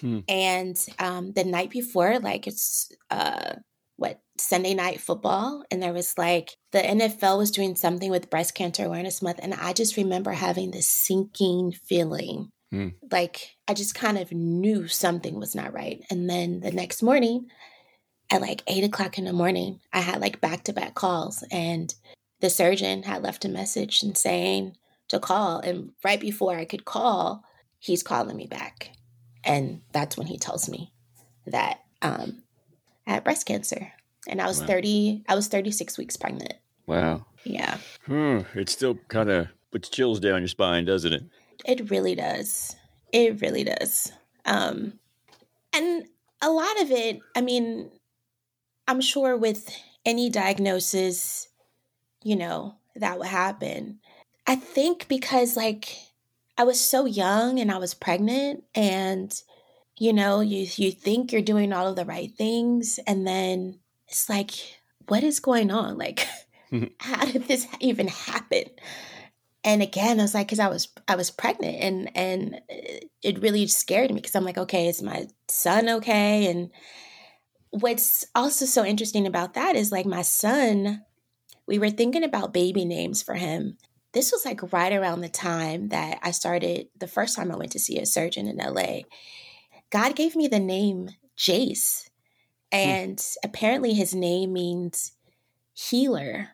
Hmm. 0.00 0.20
And 0.28 0.76
um, 0.98 1.32
the 1.32 1.44
night 1.44 1.70
before, 1.70 2.18
like 2.18 2.46
it's 2.46 2.90
uh, 3.10 3.54
what 3.96 4.20
Sunday 4.42 4.74
night 4.74 5.00
football 5.00 5.64
and 5.70 5.82
there 5.82 5.92
was 5.92 6.18
like 6.18 6.56
the 6.72 6.80
NFL 6.80 7.38
was 7.38 7.50
doing 7.50 7.76
something 7.76 8.10
with 8.10 8.30
breast 8.30 8.54
cancer 8.54 8.84
awareness 8.84 9.22
month 9.22 9.38
and 9.42 9.54
I 9.54 9.72
just 9.72 9.96
remember 9.96 10.32
having 10.32 10.70
this 10.70 10.88
sinking 10.88 11.72
feeling 11.72 12.50
hmm. 12.70 12.88
like 13.10 13.56
I 13.68 13.74
just 13.74 13.94
kind 13.94 14.18
of 14.18 14.32
knew 14.32 14.88
something 14.88 15.38
was 15.38 15.54
not 15.54 15.72
right 15.72 16.02
and 16.10 16.28
then 16.28 16.60
the 16.60 16.72
next 16.72 17.02
morning 17.02 17.46
at 18.30 18.40
like 18.40 18.62
eight 18.66 18.84
o'clock 18.84 19.18
in 19.18 19.24
the 19.24 19.32
morning 19.32 19.80
I 19.92 20.00
had 20.00 20.20
like 20.20 20.40
back 20.40 20.64
to 20.64 20.72
back 20.72 20.94
calls 20.94 21.44
and 21.50 21.94
the 22.40 22.50
surgeon 22.50 23.04
had 23.04 23.22
left 23.22 23.44
a 23.44 23.48
message 23.48 24.02
and 24.02 24.16
saying 24.16 24.76
to 25.08 25.20
call 25.20 25.60
and 25.60 25.92
right 26.04 26.20
before 26.20 26.56
I 26.56 26.64
could 26.64 26.84
call 26.84 27.44
he's 27.78 28.02
calling 28.02 28.36
me 28.36 28.46
back 28.46 28.90
and 29.44 29.82
that's 29.92 30.16
when 30.16 30.26
he 30.26 30.38
tells 30.38 30.68
me 30.68 30.92
that 31.46 31.80
um, 32.02 32.42
I 33.06 33.14
had 33.14 33.24
breast 33.24 33.46
cancer 33.46 33.92
and 34.28 34.40
I 34.40 34.46
was 34.46 34.60
wow. 34.60 34.66
30, 34.66 35.24
I 35.28 35.34
was 35.34 35.48
36 35.48 35.98
weeks 35.98 36.16
pregnant. 36.16 36.54
Wow. 36.86 37.26
Yeah. 37.44 37.78
Hmm. 38.06 38.40
It 38.54 38.68
still 38.68 38.96
kind 39.08 39.30
of 39.30 39.48
puts 39.70 39.88
chills 39.88 40.20
down 40.20 40.40
your 40.40 40.48
spine, 40.48 40.84
doesn't 40.84 41.12
it? 41.12 41.24
It 41.64 41.90
really 41.90 42.14
does. 42.14 42.76
It 43.12 43.40
really 43.40 43.64
does. 43.64 44.12
Um, 44.44 44.94
and 45.72 46.06
a 46.40 46.50
lot 46.50 46.80
of 46.82 46.90
it, 46.90 47.20
I 47.36 47.40
mean, 47.40 47.90
I'm 48.88 49.00
sure 49.00 49.36
with 49.36 49.70
any 50.04 50.28
diagnosis, 50.28 51.48
you 52.22 52.36
know, 52.36 52.76
that 52.96 53.18
would 53.18 53.28
happen. 53.28 54.00
I 54.46 54.56
think 54.56 55.08
because 55.08 55.56
like 55.56 55.96
I 56.58 56.64
was 56.64 56.80
so 56.80 57.06
young 57.06 57.58
and 57.58 57.70
I 57.70 57.78
was 57.78 57.94
pregnant 57.94 58.64
and 58.74 59.32
you 59.98 60.12
know, 60.12 60.40
you 60.40 60.66
you 60.76 60.90
think 60.90 61.32
you're 61.32 61.42
doing 61.42 61.72
all 61.72 61.86
of 61.86 61.96
the 61.96 62.04
right 62.04 62.32
things 62.36 62.98
and 63.06 63.26
then 63.26 63.78
it's 64.12 64.28
like, 64.28 64.52
what 65.08 65.24
is 65.24 65.40
going 65.40 65.70
on? 65.70 65.96
Like, 65.96 66.26
mm-hmm. 66.70 66.84
how 67.00 67.24
did 67.24 67.48
this 67.48 67.66
even 67.80 68.08
happen? 68.08 68.64
And 69.64 69.80
again, 69.80 70.20
I 70.20 70.22
was 70.22 70.34
like, 70.34 70.48
because 70.48 70.58
I 70.58 70.68
was 70.68 70.88
I 71.08 71.16
was 71.16 71.30
pregnant, 71.30 71.76
and 71.80 72.10
and 72.14 72.54
uh, 72.70 73.06
it 73.22 73.40
really 73.40 73.66
scared 73.68 74.10
me 74.10 74.16
because 74.16 74.34
I'm 74.34 74.44
like, 74.44 74.58
okay, 74.58 74.88
is 74.88 75.02
my 75.02 75.28
son 75.48 75.88
okay? 75.88 76.50
And 76.50 76.70
what's 77.70 78.26
also 78.34 78.66
so 78.66 78.84
interesting 78.84 79.26
about 79.26 79.54
that 79.54 79.76
is 79.76 79.92
like 79.92 80.04
my 80.04 80.22
son, 80.22 81.04
we 81.66 81.78
were 81.78 81.90
thinking 81.90 82.24
about 82.24 82.52
baby 82.52 82.84
names 82.84 83.22
for 83.22 83.34
him. 83.34 83.78
This 84.12 84.30
was 84.30 84.44
like 84.44 84.72
right 84.74 84.92
around 84.92 85.22
the 85.22 85.30
time 85.30 85.88
that 85.88 86.18
I 86.22 86.32
started 86.32 86.88
the 86.98 87.06
first 87.06 87.34
time 87.34 87.50
I 87.50 87.56
went 87.56 87.72
to 87.72 87.78
see 87.78 87.98
a 87.98 88.04
surgeon 88.04 88.46
in 88.46 88.58
LA. 88.58 89.02
God 89.88 90.16
gave 90.16 90.36
me 90.36 90.48
the 90.48 90.60
name 90.60 91.08
Jace. 91.38 92.10
Hmm. 92.72 92.78
And 92.78 93.16
mm. 93.18 93.36
apparently 93.44 93.94
his 93.94 94.14
name 94.14 94.52
means 94.52 95.12
healer 95.74 96.50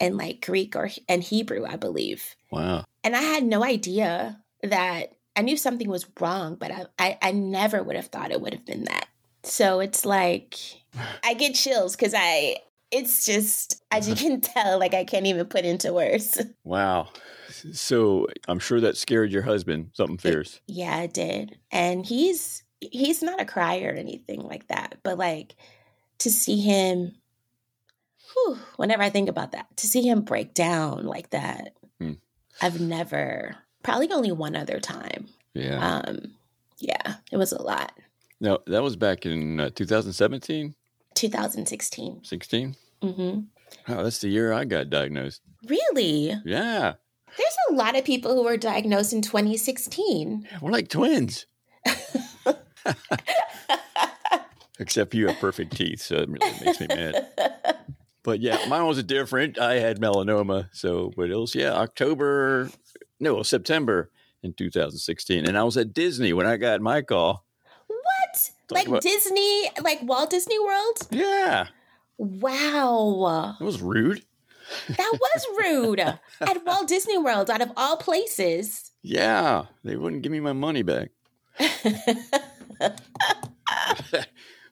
in 0.00 0.16
like 0.16 0.44
Greek 0.44 0.76
or 0.76 0.90
and 1.08 1.22
Hebrew, 1.22 1.64
I 1.66 1.76
believe. 1.76 2.36
Wow. 2.50 2.84
And 3.04 3.16
I 3.16 3.22
had 3.22 3.44
no 3.44 3.64
idea 3.64 4.42
that 4.62 5.12
I 5.36 5.42
knew 5.42 5.56
something 5.56 5.88
was 5.88 6.06
wrong, 6.20 6.56
but 6.56 6.70
I, 6.70 6.86
I, 6.98 7.18
I 7.22 7.32
never 7.32 7.82
would 7.82 7.96
have 7.96 8.06
thought 8.06 8.32
it 8.32 8.40
would 8.40 8.54
have 8.54 8.66
been 8.66 8.84
that. 8.84 9.06
So 9.44 9.80
it's 9.80 10.04
like 10.04 10.56
I 11.24 11.34
get 11.34 11.54
chills 11.54 11.96
because 11.96 12.14
I 12.16 12.56
it's 12.90 13.24
just 13.24 13.82
as 13.90 14.08
you 14.08 14.14
can 14.14 14.40
tell, 14.40 14.78
like 14.78 14.94
I 14.94 15.04
can't 15.04 15.26
even 15.26 15.46
put 15.46 15.64
into 15.64 15.92
words. 15.92 16.40
Wow. 16.64 17.08
So 17.72 18.26
I'm 18.46 18.58
sure 18.58 18.80
that 18.80 18.96
scared 18.96 19.32
your 19.32 19.42
husband 19.42 19.90
something 19.94 20.18
fierce. 20.18 20.56
It, 20.68 20.74
yeah, 20.74 21.00
it 21.00 21.12
did. 21.12 21.58
And 21.72 22.04
he's 22.06 22.62
he's 22.80 23.22
not 23.22 23.40
a 23.40 23.44
crier 23.44 23.92
or 23.92 23.96
anything 23.96 24.42
like 24.42 24.68
that, 24.68 24.98
but 25.02 25.18
like 25.18 25.54
to 26.18 26.30
see 26.30 26.60
him, 26.60 27.14
whew, 28.32 28.58
whenever 28.76 29.02
I 29.02 29.10
think 29.10 29.28
about 29.28 29.52
that, 29.52 29.76
to 29.76 29.86
see 29.86 30.02
him 30.02 30.22
break 30.22 30.54
down 30.54 31.06
like 31.06 31.30
that, 31.30 31.74
hmm. 32.00 32.14
I've 32.60 32.80
never, 32.80 33.56
probably 33.82 34.10
only 34.10 34.32
one 34.32 34.56
other 34.56 34.80
time. 34.80 35.28
Yeah. 35.54 36.02
Um, 36.04 36.34
yeah, 36.78 37.16
it 37.32 37.36
was 37.36 37.52
a 37.52 37.62
lot. 37.62 37.92
No, 38.40 38.60
that 38.66 38.82
was 38.82 38.96
back 38.96 39.26
in 39.26 39.58
uh, 39.58 39.70
2017? 39.74 40.74
2016. 41.14 42.20
16? 42.22 42.76
Mm-hmm. 43.02 43.40
Oh, 43.88 44.04
that's 44.04 44.20
the 44.20 44.28
year 44.28 44.52
I 44.52 44.64
got 44.64 44.90
diagnosed. 44.90 45.42
Really? 45.66 46.34
Yeah. 46.44 46.94
There's 47.36 47.56
a 47.70 47.74
lot 47.74 47.96
of 47.96 48.04
people 48.04 48.34
who 48.34 48.44
were 48.44 48.56
diagnosed 48.56 49.12
in 49.12 49.22
2016. 49.22 50.48
We're 50.60 50.70
like 50.70 50.88
twins. 50.88 51.46
Except 54.80 55.14
you 55.14 55.26
have 55.28 55.38
perfect 55.38 55.76
teeth, 55.76 56.00
so 56.00 56.16
it 56.16 56.28
really 56.28 56.64
makes 56.64 56.80
me 56.80 56.86
mad. 56.88 57.26
But 58.22 58.40
yeah, 58.40 58.64
mine 58.68 58.86
was 58.86 59.02
different. 59.02 59.58
I 59.58 59.74
had 59.74 60.00
melanoma, 60.00 60.68
so 60.72 61.12
but 61.16 61.30
it 61.30 61.36
was 61.36 61.54
yeah 61.54 61.72
October, 61.72 62.70
no 63.18 63.42
September 63.42 64.10
in 64.42 64.52
2016, 64.52 65.46
and 65.46 65.58
I 65.58 65.64
was 65.64 65.76
at 65.76 65.92
Disney 65.92 66.32
when 66.32 66.46
I 66.46 66.56
got 66.56 66.80
my 66.80 67.02
call. 67.02 67.44
What? 67.86 68.50
Talk 68.68 68.78
like 68.78 68.86
about, 68.86 69.02
Disney, 69.02 69.70
like 69.82 70.00
Walt 70.02 70.30
Disney 70.30 70.58
World? 70.58 71.08
Yeah. 71.10 71.68
Wow. 72.18 73.56
That 73.58 73.64
was 73.64 73.80
rude. 73.80 74.22
That 74.88 75.18
was 75.20 75.46
rude. 75.58 76.00
at 76.40 76.64
Walt 76.66 76.88
Disney 76.88 77.16
World, 77.16 77.50
out 77.50 77.62
of 77.62 77.72
all 77.76 77.96
places. 77.96 78.92
Yeah, 79.02 79.66
they 79.84 79.96
wouldn't 79.96 80.22
give 80.22 80.32
me 80.32 80.40
my 80.40 80.52
money 80.52 80.82
back. 80.82 81.10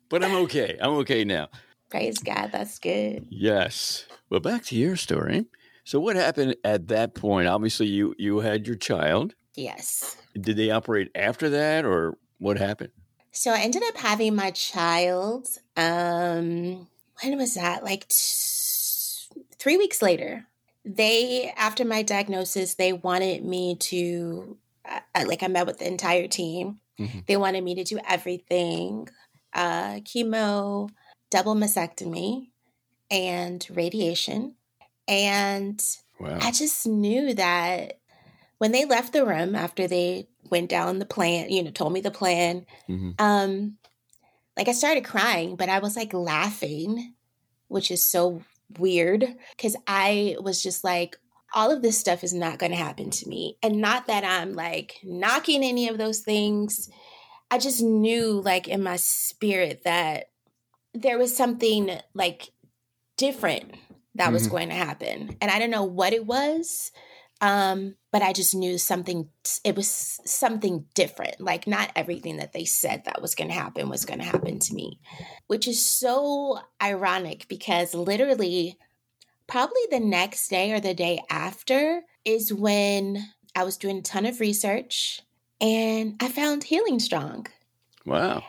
but 0.08 0.24
I'm 0.24 0.34
okay. 0.44 0.78
I'm 0.80 0.92
okay 0.98 1.24
now. 1.24 1.48
Praise 1.90 2.18
God. 2.18 2.50
That's 2.52 2.78
good. 2.78 3.26
Yes. 3.30 4.06
Well, 4.30 4.40
back 4.40 4.64
to 4.64 4.76
your 4.76 4.96
story. 4.96 5.46
So, 5.84 6.00
what 6.00 6.16
happened 6.16 6.56
at 6.64 6.88
that 6.88 7.14
point? 7.14 7.48
Obviously, 7.48 7.86
you 7.86 8.14
you 8.18 8.40
had 8.40 8.66
your 8.66 8.76
child. 8.76 9.34
Yes. 9.54 10.16
Did 10.38 10.56
they 10.56 10.70
operate 10.70 11.10
after 11.14 11.48
that, 11.50 11.84
or 11.84 12.18
what 12.38 12.58
happened? 12.58 12.90
So, 13.30 13.52
I 13.52 13.60
ended 13.60 13.82
up 13.88 13.96
having 13.96 14.34
my 14.34 14.50
child. 14.50 15.46
Um, 15.76 16.88
when 17.22 17.38
was 17.38 17.54
that? 17.54 17.84
Like 17.84 18.08
t- 18.08 19.46
three 19.58 19.76
weeks 19.76 20.02
later. 20.02 20.46
They, 20.84 21.52
after 21.56 21.84
my 21.84 22.02
diagnosis, 22.02 22.74
they 22.74 22.92
wanted 22.92 23.44
me 23.44 23.74
to, 23.74 24.56
uh, 24.88 25.24
like, 25.26 25.42
I 25.42 25.48
met 25.48 25.66
with 25.66 25.80
the 25.80 25.88
entire 25.88 26.28
team 26.28 26.78
Mm-hmm. 27.00 27.20
They 27.26 27.36
wanted 27.36 27.62
me 27.64 27.74
to 27.76 27.84
do 27.84 27.98
everything 28.08 29.08
uh, 29.54 30.00
chemo, 30.00 30.90
double 31.30 31.54
mastectomy, 31.54 32.50
and 33.10 33.66
radiation. 33.70 34.54
And 35.08 35.82
Wow. 36.18 36.38
I 36.40 36.50
just 36.50 36.86
knew 36.86 37.34
that 37.34 38.00
when 38.58 38.72
they 38.72 38.84
left 38.84 39.12
the 39.12 39.26
room 39.26 39.54
after 39.54 39.86
they 39.86 40.28
went 40.50 40.70
down 40.70 40.98
the 40.98 41.06
plan, 41.06 41.50
you 41.50 41.62
know, 41.62 41.70
told 41.70 41.92
me 41.92 42.00
the 42.00 42.10
plan, 42.10 42.66
hmm 42.86 43.10
um, 43.18 43.78
like 44.56 44.68
I 44.68 44.72
started 44.72 45.04
crying, 45.04 45.56
but 45.56 45.68
I 45.68 45.78
was 45.80 45.96
like 45.96 46.14
laughing, 46.14 47.14
which 47.68 47.90
is 47.90 48.04
so 48.04 48.42
weird 48.78 49.26
because 49.56 49.76
I 49.86 50.36
was 50.40 50.62
just 50.62 50.82
like, 50.84 51.16
all 51.56 51.70
of 51.72 51.82
this 51.82 51.98
stuff 51.98 52.22
is 52.22 52.34
not 52.34 52.58
going 52.58 52.70
to 52.70 52.76
happen 52.76 53.10
to 53.10 53.28
me. 53.28 53.56
And 53.62 53.80
not 53.80 54.06
that 54.06 54.24
I'm 54.24 54.52
like 54.52 54.98
knocking 55.02 55.64
any 55.64 55.88
of 55.88 55.96
those 55.98 56.20
things. 56.20 56.90
I 57.50 57.58
just 57.58 57.82
knew, 57.82 58.42
like, 58.44 58.68
in 58.68 58.82
my 58.82 58.96
spirit 58.96 59.82
that 59.84 60.26
there 60.92 61.18
was 61.18 61.34
something 61.36 61.90
like 62.12 62.50
different 63.16 63.74
that 64.16 64.32
was 64.32 64.46
Mhm. 64.46 64.50
going 64.50 64.68
to 64.68 64.74
happen. 64.74 65.36
And 65.40 65.50
I 65.50 65.58
don't 65.58 65.70
know 65.70 65.84
what 65.84 66.12
it 66.12 66.26
was. 66.26 66.92
Um, 67.40 67.96
but 68.12 68.22
I 68.22 68.32
just 68.32 68.54
knew 68.54 68.78
something, 68.78 69.28
it 69.62 69.76
was 69.76 69.88
something 70.24 70.86
different. 70.94 71.38
Like, 71.38 71.66
not 71.66 71.90
everything 71.94 72.38
that 72.38 72.54
they 72.54 72.64
said 72.64 73.04
that 73.04 73.20
was 73.20 73.34
going 73.34 73.48
to 73.48 73.54
happen 73.54 73.90
was 73.90 74.06
going 74.06 74.20
to 74.20 74.24
happen 74.24 74.58
to 74.58 74.74
me, 74.74 75.00
which 75.46 75.68
is 75.68 75.84
so 75.84 76.58
ironic 76.82 77.46
because 77.48 77.94
literally, 77.94 78.78
probably 79.46 79.82
the 79.90 80.00
next 80.00 80.48
day 80.48 80.72
or 80.72 80.80
the 80.80 80.94
day 80.94 81.20
after 81.30 82.02
is 82.24 82.52
when 82.52 83.24
I 83.54 83.64
was 83.64 83.76
doing 83.76 83.98
a 83.98 84.02
ton 84.02 84.26
of 84.26 84.40
research 84.40 85.20
and 85.60 86.16
I 86.20 86.28
found 86.28 86.64
Healing 86.64 86.98
Strong. 87.00 87.46
Wow. 88.04 88.44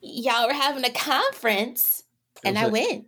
Y'all 0.00 0.46
were 0.46 0.52
having 0.52 0.84
a 0.84 0.92
conference 0.92 2.04
and 2.44 2.58
I 2.58 2.66
Okay. 2.66 2.70
went. 2.70 3.06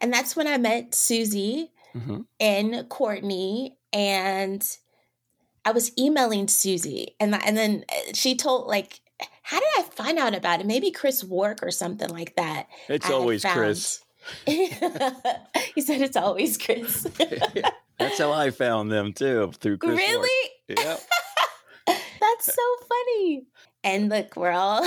And 0.00 0.12
that's 0.12 0.36
when 0.36 0.46
I 0.46 0.58
met 0.58 0.94
Susie 0.94 1.72
hmm 1.92 2.22
and 2.38 2.88
Courtney 2.90 3.78
and 3.92 4.62
I 5.64 5.72
was 5.72 5.92
emailing 5.98 6.48
Susie 6.48 7.16
and 7.18 7.34
and 7.34 7.56
then 7.56 7.84
uh, 7.90 8.12
she 8.14 8.36
told 8.36 8.68
like 8.68 9.00
how 9.42 9.58
did 9.58 9.68
I 9.78 9.82
find 9.82 10.18
out 10.18 10.34
about 10.34 10.60
it? 10.60 10.66
Maybe 10.66 10.90
Chris 10.90 11.24
Wark 11.24 11.62
or 11.62 11.70
something 11.70 12.10
like 12.10 12.36
that. 12.36 12.68
It's 12.88 13.08
I 13.08 13.12
always 13.12 13.44
Chris. 13.44 14.00
he 14.46 15.80
said 15.80 16.00
it's 16.02 16.16
always 16.16 16.56
Chris. 16.58 17.02
That's 17.98 18.18
how 18.18 18.32
I 18.32 18.50
found 18.50 18.90
them 18.92 19.12
too 19.12 19.52
through 19.58 19.78
Chris. 19.78 19.96
Really? 19.96 20.50
Yep. 20.68 21.00
That's 21.86 22.46
so 22.46 22.62
funny. 22.88 23.46
And 23.84 24.08
look, 24.08 24.36
we're 24.36 24.50
all 24.50 24.82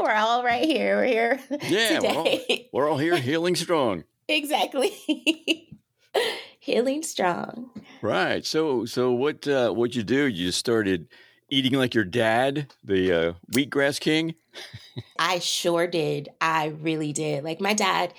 we're 0.00 0.12
all 0.14 0.42
right 0.44 0.64
here. 0.64 0.96
We're 0.96 1.04
here 1.06 1.40
Yeah, 1.62 2.00
we're 2.00 2.08
all- 2.16 2.24
today. 2.24 2.68
We're 2.72 2.88
all 2.90 2.98
here 2.98 3.16
healing 3.16 3.56
strong. 3.56 4.04
exactly. 4.28 4.92
Healing 6.60 7.02
strong. 7.02 7.70
Right. 8.02 8.44
So 8.44 8.84
so 8.84 9.12
what 9.12 9.46
uh 9.46 9.70
what'd 9.72 9.94
you 9.94 10.02
do? 10.02 10.26
You 10.26 10.50
started 10.50 11.08
eating 11.50 11.72
like 11.74 11.94
your 11.94 12.04
dad, 12.04 12.72
the 12.84 13.12
uh, 13.12 13.32
wheatgrass 13.52 14.00
king? 14.00 14.34
I 15.18 15.38
sure 15.38 15.86
did. 15.86 16.28
I 16.40 16.66
really 16.66 17.12
did. 17.12 17.44
Like 17.44 17.60
my 17.60 17.72
dad, 17.72 18.12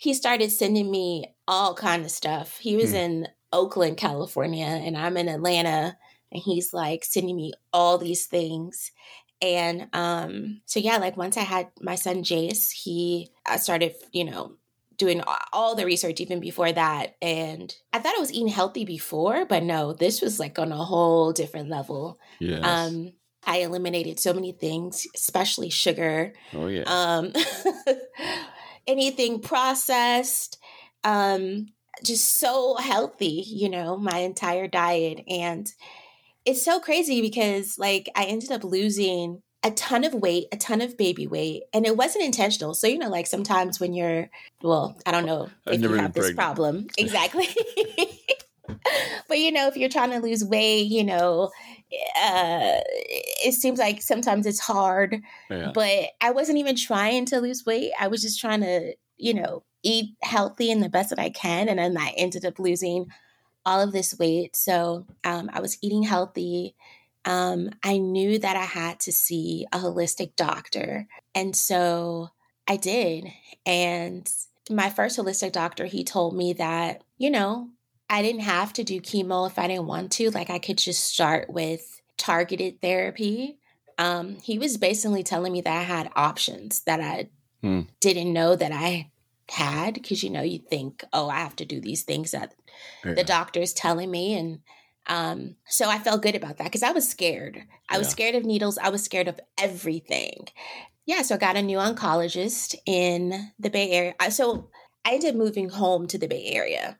he 0.00 0.14
started 0.14 0.50
sending 0.50 0.90
me 0.90 1.26
all 1.46 1.74
kind 1.74 2.06
of 2.06 2.10
stuff. 2.10 2.56
He 2.58 2.74
was 2.74 2.90
Hmm. 2.92 2.96
in 2.96 3.28
Oakland, 3.52 3.98
California, 3.98 4.64
and 4.64 4.96
I'm 4.96 5.18
in 5.18 5.28
Atlanta, 5.28 5.98
and 6.32 6.42
he's 6.42 6.72
like 6.72 7.04
sending 7.04 7.36
me 7.36 7.52
all 7.70 7.98
these 7.98 8.24
things. 8.26 8.92
And 9.42 9.88
um 9.92 10.62
so 10.64 10.80
yeah, 10.80 10.96
like 10.96 11.16
once 11.18 11.36
I 11.36 11.42
had 11.42 11.68
my 11.80 11.96
son 11.96 12.22
Jace, 12.24 12.70
he 12.72 13.30
I 13.44 13.56
started, 13.58 13.94
you 14.12 14.24
know, 14.24 14.56
doing 14.96 15.22
all 15.52 15.74
the 15.74 15.84
research 15.84 16.20
even 16.20 16.40
before 16.40 16.72
that. 16.72 17.16
And 17.20 17.74
I 17.92 17.98
thought 17.98 18.16
I 18.16 18.20
was 18.20 18.32
eating 18.32 18.48
healthy 18.48 18.84
before, 18.86 19.44
but 19.44 19.62
no, 19.62 19.92
this 19.92 20.22
was 20.22 20.38
like 20.40 20.58
on 20.58 20.72
a 20.72 20.84
whole 20.84 21.32
different 21.32 21.68
level. 21.68 22.18
Yes. 22.38 22.64
Um 22.64 23.12
I 23.46 23.58
eliminated 23.58 24.20
so 24.20 24.32
many 24.32 24.52
things, 24.52 25.06
especially 25.14 25.68
sugar 25.70 26.32
oh 26.54 26.68
yeah. 26.68 26.84
um 26.86 27.32
anything 28.86 29.40
processed 29.40 30.58
um 31.04 31.66
just 32.04 32.38
so 32.38 32.76
healthy 32.76 33.44
you 33.46 33.68
know 33.68 33.96
my 33.96 34.18
entire 34.18 34.66
diet. 34.68 35.20
And 35.28 35.70
it's 36.44 36.64
so 36.64 36.80
crazy 36.80 37.20
because 37.20 37.78
like 37.78 38.08
i 38.16 38.24
ended 38.24 38.50
up 38.50 38.64
losing 38.64 39.42
a 39.62 39.70
ton 39.72 40.04
of 40.04 40.14
weight 40.14 40.46
a 40.52 40.56
ton 40.56 40.80
of 40.80 40.96
baby 40.96 41.26
weight 41.26 41.64
and 41.74 41.86
it 41.86 41.96
wasn't 41.96 42.24
intentional. 42.24 42.72
So 42.74 42.86
you 42.86 42.98
know 42.98 43.10
like 43.10 43.26
sometimes 43.26 43.78
when 43.80 43.92
you're 43.92 44.30
well 44.62 44.96
i 45.06 45.10
don't 45.10 45.26
know 45.26 45.50
I've 45.66 45.74
if 45.74 45.80
you 45.82 45.92
have 45.92 46.12
this 46.14 46.30
pregnant. 46.32 46.36
problem. 46.38 46.86
Exactly 46.98 47.46
but 49.28 49.38
you 49.38 49.52
know 49.52 49.66
if 49.66 49.76
you're 49.76 49.88
trying 49.88 50.10
to 50.10 50.18
lose 50.18 50.44
weight 50.44 50.86
you 50.86 51.04
know 51.04 51.50
uh 52.16 52.78
it 53.42 53.54
seems 53.54 53.78
like 53.78 54.00
sometimes 54.00 54.46
it's 54.46 54.60
hard 54.60 55.20
yeah. 55.50 55.72
but 55.74 56.10
I 56.20 56.30
wasn't 56.30 56.58
even 56.58 56.76
trying 56.76 57.26
to 57.26 57.40
lose 57.40 57.64
weight. 57.66 57.92
I 57.98 58.08
was 58.08 58.22
just 58.22 58.40
trying 58.40 58.60
to, 58.60 58.94
you 59.16 59.34
know, 59.34 59.64
eat 59.82 60.14
healthy 60.22 60.70
and 60.70 60.82
the 60.82 60.88
best 60.88 61.10
that 61.10 61.18
I 61.18 61.30
can. 61.30 61.68
And 61.68 61.78
then 61.78 61.96
I 61.96 62.14
ended 62.16 62.44
up 62.44 62.58
losing 62.58 63.06
all 63.64 63.80
of 63.80 63.92
this 63.92 64.18
weight. 64.18 64.56
So 64.56 65.06
um, 65.24 65.50
I 65.52 65.60
was 65.60 65.78
eating 65.82 66.02
healthy. 66.02 66.74
Um, 67.24 67.70
I 67.82 67.98
knew 67.98 68.38
that 68.38 68.56
I 68.56 68.64
had 68.64 69.00
to 69.00 69.12
see 69.12 69.66
a 69.72 69.78
holistic 69.78 70.36
doctor. 70.36 71.06
And 71.34 71.54
so 71.56 72.30
I 72.68 72.76
did. 72.76 73.26
And 73.66 74.30
my 74.70 74.90
first 74.90 75.18
holistic 75.18 75.52
doctor, 75.52 75.86
he 75.86 76.04
told 76.04 76.36
me 76.36 76.54
that, 76.54 77.02
you 77.18 77.30
know, 77.30 77.70
I 78.10 78.20
didn't 78.20 78.42
have 78.42 78.74
to 78.74 78.84
do 78.84 79.00
chemo 79.00 79.46
if 79.46 79.58
I 79.58 79.68
didn't 79.68 79.86
want 79.86 80.12
to. 80.12 80.30
Like 80.30 80.50
I 80.50 80.58
could 80.58 80.76
just 80.76 81.04
start 81.04 81.48
with 81.48 82.02
targeted 82.18 82.82
therapy 82.82 83.60
um, 84.00 84.36
he 84.36 84.58
was 84.58 84.78
basically 84.78 85.22
telling 85.22 85.52
me 85.52 85.60
that 85.60 85.78
I 85.78 85.82
had 85.82 86.10
options 86.16 86.80
that 86.84 87.00
I 87.00 87.28
Hmm. 87.60 87.82
didn't 88.00 88.32
know 88.32 88.56
that 88.56 88.72
I 88.72 89.10
had 89.50 89.92
because 89.92 90.22
you 90.22 90.30
know 90.30 90.40
you 90.40 90.58
think 90.58 91.04
oh 91.12 91.28
I 91.28 91.40
have 91.40 91.56
to 91.56 91.66
do 91.66 91.78
these 91.78 92.04
things 92.04 92.30
that 92.30 92.54
yeah. 93.04 93.12
the 93.12 93.24
doctor's 93.24 93.74
telling 93.74 94.10
me 94.10 94.32
and 94.34 94.60
um, 95.06 95.56
so 95.66 95.90
I 95.90 95.98
felt 95.98 96.22
good 96.22 96.36
about 96.36 96.56
that 96.58 96.64
because 96.64 96.82
I 96.82 96.92
was 96.92 97.08
scared. 97.08 97.64
I 97.88 97.98
was 97.98 98.08
scared 98.08 98.36
of 98.36 98.44
needles. 98.44 98.78
I 98.78 98.90
was 98.90 99.02
scared 99.02 99.28
of 99.28 99.40
everything. 99.58 100.46
Yeah, 101.04 101.22
so 101.22 101.34
I 101.34 101.38
got 101.38 101.56
a 101.56 101.62
new 101.62 101.78
oncologist 101.78 102.76
in 102.86 103.50
the 103.58 103.70
Bay 103.70 103.90
Area. 103.90 104.14
So 104.30 104.70
I 105.04 105.14
ended 105.14 105.30
up 105.30 105.36
moving 105.36 105.68
home 105.68 106.06
to 106.06 106.18
the 106.18 106.28
Bay 106.28 106.52
Area 106.52 106.98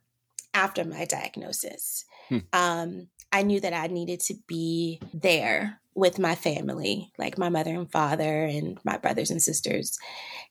after 0.54 0.84
my 0.84 1.04
diagnosis. 1.04 2.04
Hmm. 2.28 2.38
Um, 2.52 3.08
I 3.32 3.42
knew 3.42 3.60
that 3.60 3.72
I 3.72 3.86
needed 3.86 4.20
to 4.20 4.34
be 4.46 5.00
there 5.14 5.80
with 5.94 6.18
my 6.18 6.34
family, 6.34 7.12
like 7.18 7.38
my 7.38 7.48
mother 7.48 7.74
and 7.74 7.90
father 7.90 8.44
and 8.44 8.78
my 8.84 8.96
brothers 8.96 9.30
and 9.30 9.42
sisters. 9.42 9.98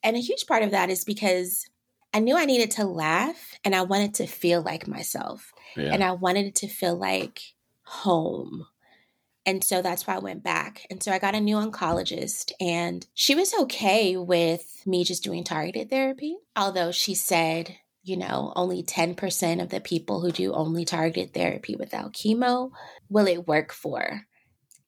And 0.04 0.16
a 0.16 0.22
huge 0.22 0.46
part 0.48 0.64
of 0.64 0.72
that 0.72 0.90
is 0.90 1.04
because 1.04 1.66
I 2.14 2.20
knew 2.20 2.36
I 2.36 2.46
needed 2.46 2.72
to 2.72 2.86
laugh 2.86 3.58
and 3.64 3.76
I 3.76 3.82
wanted 3.84 4.16
to 4.16 4.28
feel 4.28 4.62
like 4.62 4.88
myself 4.88 5.54
yeah. 5.76 5.94
and 5.94 6.04
I 6.04 6.12
wanted 6.12 6.48
it 6.48 6.56
to 6.56 6.68
feel 6.68 6.96
like 6.96 7.42
home. 7.84 8.66
And 9.46 9.64
so 9.64 9.82
that's 9.82 10.06
why 10.06 10.16
I 10.16 10.20
went 10.20 10.44
back. 10.44 10.86
And 10.90 11.02
so 11.02 11.12
I 11.12 11.18
got 11.18 11.34
a 11.34 11.40
new 11.40 11.56
oncologist, 11.56 12.52
and 12.60 13.08
she 13.16 13.34
was 13.34 13.54
okay 13.62 14.16
with 14.16 14.84
me 14.86 15.04
just 15.04 15.24
doing 15.24 15.44
targeted 15.44 15.90
therapy. 15.90 16.38
Although 16.56 16.92
she 16.92 17.16
said, 17.16 17.78
you 18.10 18.18
know, 18.18 18.52
only 18.56 18.84
10% 18.84 19.62
of 19.62 19.70
the 19.70 19.80
people 19.80 20.22
who 20.22 20.32
do 20.32 20.54
only 20.54 20.84
targeted 20.84 21.34
therapy 21.34 21.76
without 21.78 22.14
chemo 22.14 22.72
will 23.10 23.28
it 23.28 23.48
work 23.48 23.72
for. 23.72 24.22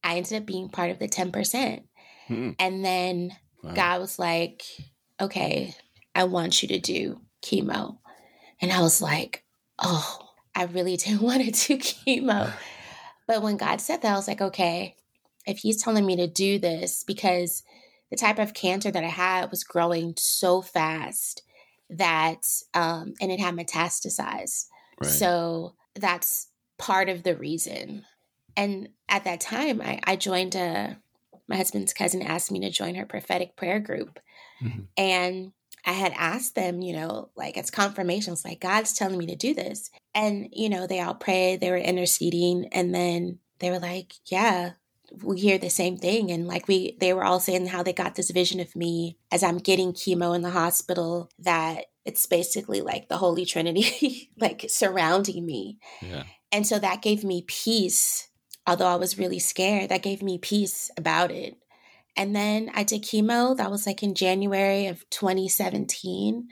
I 0.03 0.17
ended 0.17 0.41
up 0.41 0.45
being 0.45 0.69
part 0.69 0.91
of 0.91 0.99
the 0.99 1.07
10%. 1.07 1.83
Hmm. 2.27 2.51
And 2.59 2.83
then 2.83 3.31
Wow. 3.63 3.73
God 3.73 4.01
was 4.01 4.19
like, 4.19 4.63
okay, 5.19 5.75
I 6.15 6.23
want 6.25 6.61
you 6.61 6.69
to 6.69 6.79
do 6.79 7.21
chemo. 7.43 7.97
And 8.61 8.71
I 8.71 8.81
was 8.81 9.01
like, 9.01 9.43
oh, 9.79 10.29
I 10.55 10.63
really 10.63 10.97
didn't 10.97 11.21
want 11.21 11.43
to 11.43 11.51
do 11.51 11.77
chemo. 11.77 12.51
But 13.27 13.43
when 13.43 13.55
God 13.55 13.79
said 13.79 14.01
that, 14.01 14.11
I 14.11 14.17
was 14.17 14.27
like, 14.27 14.41
okay, 14.41 14.97
if 15.45 15.59
He's 15.59 15.81
telling 15.81 16.05
me 16.05 16.17
to 16.17 16.27
do 16.27 16.59
this, 16.59 17.05
because 17.05 17.63
the 18.09 18.17
type 18.17 18.39
of 18.39 18.53
cancer 18.53 18.91
that 18.91 19.03
I 19.05 19.09
had 19.09 19.51
was 19.51 19.63
growing 19.63 20.15
so 20.17 20.61
fast 20.61 21.41
that, 21.91 22.47
um, 22.73 23.13
and 23.21 23.31
it 23.31 23.39
had 23.39 23.55
metastasized. 23.55 24.67
Right. 24.99 25.09
So 25.09 25.75
that's 25.95 26.47
part 26.77 27.09
of 27.09 27.23
the 27.23 27.35
reason. 27.35 28.05
And 28.57 28.89
at 29.07 29.23
that 29.25 29.41
time, 29.41 29.81
I, 29.81 29.99
I 30.03 30.15
joined 30.15 30.55
a, 30.55 30.97
my 31.47 31.55
husband's 31.57 31.93
cousin 31.93 32.21
asked 32.21 32.51
me 32.51 32.59
to 32.61 32.69
join 32.69 32.95
her 32.95 33.05
prophetic 33.05 33.55
prayer 33.55 33.79
group. 33.79 34.19
Mhm. 34.61 34.87
And 34.97 35.51
I 35.85 35.93
had 35.93 36.13
asked 36.15 36.55
them, 36.55 36.81
you 36.81 36.93
know, 36.93 37.29
like 37.35 37.57
it's 37.57 37.71
confirmation. 37.71 38.33
It's 38.33 38.45
like, 38.45 38.59
God's 38.59 38.93
telling 38.93 39.17
me 39.17 39.25
to 39.27 39.35
do 39.35 39.53
this. 39.53 39.89
And, 40.13 40.49
you 40.51 40.69
know, 40.69 40.85
they 40.85 41.01
all 41.01 41.15
prayed, 41.15 41.59
they 41.59 41.71
were 41.71 41.77
interceding. 41.77 42.67
And 42.71 42.93
then 42.93 43.39
they 43.59 43.69
were 43.69 43.79
like, 43.79 44.13
yeah, 44.25 44.71
we 45.23 45.39
hear 45.39 45.57
the 45.57 45.69
same 45.69 45.97
thing. 45.97 46.31
And 46.31 46.47
like 46.47 46.67
we, 46.67 46.97
they 46.99 47.13
were 47.13 47.23
all 47.23 47.39
saying 47.39 47.67
how 47.67 47.83
they 47.83 47.93
got 47.93 48.15
this 48.15 48.31
vision 48.31 48.59
of 48.59 48.75
me 48.75 49.17
as 49.31 49.43
I'm 49.43 49.57
getting 49.57 49.93
chemo 49.93 50.35
in 50.35 50.41
the 50.41 50.51
hospital 50.51 51.29
that 51.39 51.85
it's 52.05 52.25
basically 52.25 52.81
like 52.81 53.09
the 53.09 53.17
Holy 53.17 53.45
Trinity, 53.45 54.31
like 54.39 54.65
surrounding 54.67 55.45
me. 55.45 55.79
Yeah. 56.01 56.23
And 56.51 56.65
so 56.65 56.79
that 56.79 57.01
gave 57.01 57.23
me 57.23 57.43
peace. 57.47 58.27
Although 58.67 58.87
I 58.87 58.95
was 58.95 59.17
really 59.17 59.39
scared, 59.39 59.89
that 59.89 60.03
gave 60.03 60.21
me 60.21 60.37
peace 60.37 60.91
about 60.97 61.31
it. 61.31 61.57
And 62.15 62.35
then 62.35 62.69
I 62.73 62.83
did 62.83 63.03
chemo. 63.03 63.55
That 63.55 63.71
was 63.71 63.87
like 63.87 64.03
in 64.03 64.15
January 64.15 64.87
of 64.87 65.09
2017. 65.09 66.47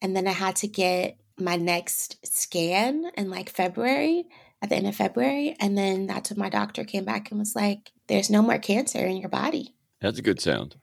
And 0.00 0.16
then 0.16 0.26
I 0.26 0.32
had 0.32 0.56
to 0.56 0.68
get 0.68 1.18
my 1.38 1.56
next 1.56 2.16
scan 2.24 3.10
in 3.16 3.30
like 3.30 3.50
February, 3.50 4.24
at 4.62 4.68
the 4.68 4.76
end 4.76 4.86
of 4.86 4.94
February. 4.96 5.56
And 5.58 5.76
then 5.76 6.06
that's 6.06 6.30
when 6.30 6.38
my 6.38 6.48
doctor 6.48 6.84
came 6.84 7.04
back 7.04 7.30
and 7.30 7.40
was 7.40 7.56
like, 7.56 7.90
there's 8.06 8.30
no 8.30 8.42
more 8.42 8.58
cancer 8.58 9.00
in 9.00 9.16
your 9.16 9.28
body. 9.28 9.74
That's 10.00 10.18
a 10.18 10.22
good 10.22 10.40
sound. 10.40 10.76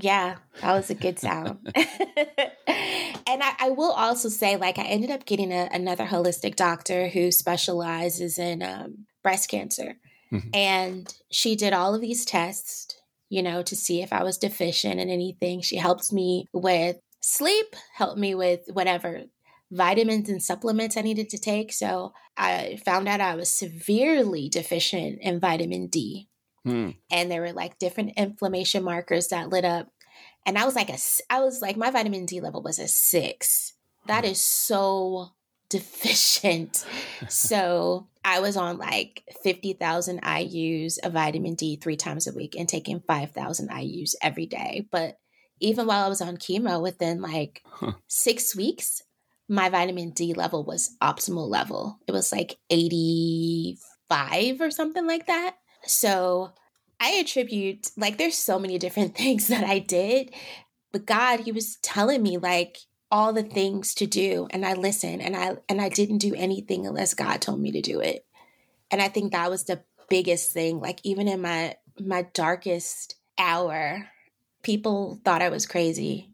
Yeah, 0.00 0.36
that 0.60 0.72
was 0.72 0.90
a 0.90 0.94
good 0.94 1.18
sound. 1.18 1.58
and 1.76 3.42
I, 3.42 3.54
I, 3.60 3.70
will 3.70 3.92
also 3.92 4.28
say, 4.28 4.56
like, 4.56 4.78
I 4.78 4.84
ended 4.84 5.10
up 5.10 5.24
getting 5.24 5.52
a, 5.52 5.68
another 5.72 6.04
holistic 6.04 6.56
doctor 6.56 7.08
who 7.08 7.30
specializes 7.30 8.38
in 8.38 8.62
um, 8.62 9.06
breast 9.22 9.48
cancer. 9.48 9.94
Mm-hmm. 10.32 10.48
And 10.52 11.14
she 11.30 11.54
did 11.54 11.72
all 11.72 11.94
of 11.94 12.00
these 12.00 12.24
tests, 12.24 12.96
you 13.28 13.42
know, 13.42 13.62
to 13.62 13.76
see 13.76 14.02
if 14.02 14.12
I 14.12 14.24
was 14.24 14.38
deficient 14.38 14.98
in 14.98 15.10
anything. 15.10 15.60
She 15.60 15.76
helped 15.76 16.12
me 16.12 16.46
with 16.52 16.96
sleep, 17.20 17.76
helped 17.94 18.18
me 18.18 18.34
with 18.34 18.62
whatever 18.72 19.22
vitamins 19.74 20.28
and 20.28 20.42
supplements 20.42 20.96
I 20.96 21.02
needed 21.02 21.28
to 21.30 21.38
take. 21.38 21.72
So 21.72 22.12
I 22.36 22.80
found 22.84 23.08
out 23.08 23.20
I 23.20 23.34
was 23.34 23.50
severely 23.50 24.48
deficient 24.48 25.18
in 25.20 25.40
vitamin 25.40 25.88
D. 25.88 26.28
Hmm. 26.64 26.90
And 27.10 27.30
there 27.30 27.42
were 27.42 27.52
like 27.52 27.78
different 27.78 28.12
inflammation 28.16 28.84
markers 28.84 29.28
that 29.28 29.50
lit 29.50 29.64
up. 29.64 29.88
And 30.46 30.56
I 30.56 30.64
was 30.64 30.74
like 30.74 30.90
a 30.90 30.98
I 31.28 31.40
was 31.40 31.60
like 31.60 31.76
my 31.76 31.90
vitamin 31.90 32.24
D 32.24 32.40
level 32.40 32.62
was 32.62 32.78
a 32.78 32.88
6. 32.88 33.72
That 34.06 34.24
is 34.24 34.40
so 34.42 35.30
deficient. 35.68 36.84
so 37.28 38.06
I 38.24 38.40
was 38.40 38.56
on 38.56 38.78
like 38.78 39.24
50,000 39.42 40.22
IUs 40.22 40.98
of 41.02 41.14
vitamin 41.14 41.54
D 41.54 41.76
3 41.76 41.96
times 41.96 42.26
a 42.26 42.32
week 42.32 42.54
and 42.56 42.68
taking 42.68 43.00
5,000 43.00 43.70
IUs 43.70 44.14
every 44.22 44.46
day. 44.46 44.86
But 44.90 45.18
even 45.60 45.86
while 45.86 46.04
I 46.04 46.08
was 46.08 46.20
on 46.20 46.36
chemo 46.36 46.80
within 46.80 47.20
like 47.20 47.62
huh. 47.66 47.92
6 48.06 48.56
weeks, 48.56 49.02
my 49.48 49.68
vitamin 49.68 50.10
D 50.10 50.32
level 50.34 50.64
was 50.64 50.96
optimal 51.02 51.48
level. 51.48 51.98
It 52.06 52.12
was 52.12 52.32
like 52.32 52.56
85 52.70 54.60
or 54.60 54.70
something 54.70 55.06
like 55.06 55.26
that. 55.26 55.56
So 55.86 56.52
I 57.00 57.10
attribute, 57.12 57.90
like, 57.96 58.16
there's 58.16 58.38
so 58.38 58.58
many 58.58 58.78
different 58.78 59.16
things 59.18 59.48
that 59.48 59.64
I 59.64 59.78
did, 59.78 60.32
but 60.92 61.06
God, 61.06 61.40
He 61.40 61.52
was 61.52 61.76
telling 61.76 62.22
me, 62.22 62.38
like, 62.38 62.78
all 63.10 63.32
the 63.32 63.44
things 63.44 63.94
to 63.94 64.06
do 64.06 64.48
and 64.50 64.66
I 64.66 64.74
listened 64.74 65.22
and 65.22 65.36
I 65.36 65.56
and 65.68 65.80
I 65.80 65.88
didn't 65.88 66.18
do 66.18 66.34
anything 66.34 66.84
unless 66.84 67.14
God 67.14 67.40
told 67.40 67.60
me 67.60 67.70
to 67.70 67.80
do 67.80 68.00
it. 68.00 68.26
And 68.90 69.00
I 69.00 69.06
think 69.08 69.30
that 69.30 69.50
was 69.50 69.64
the 69.64 69.84
biggest 70.08 70.52
thing 70.52 70.80
like 70.80 70.98
even 71.04 71.28
in 71.28 71.40
my 71.40 71.76
my 72.00 72.22
darkest 72.34 73.14
hour 73.38 74.08
people 74.62 75.20
thought 75.24 75.42
I 75.42 75.48
was 75.48 75.64
crazy 75.64 76.33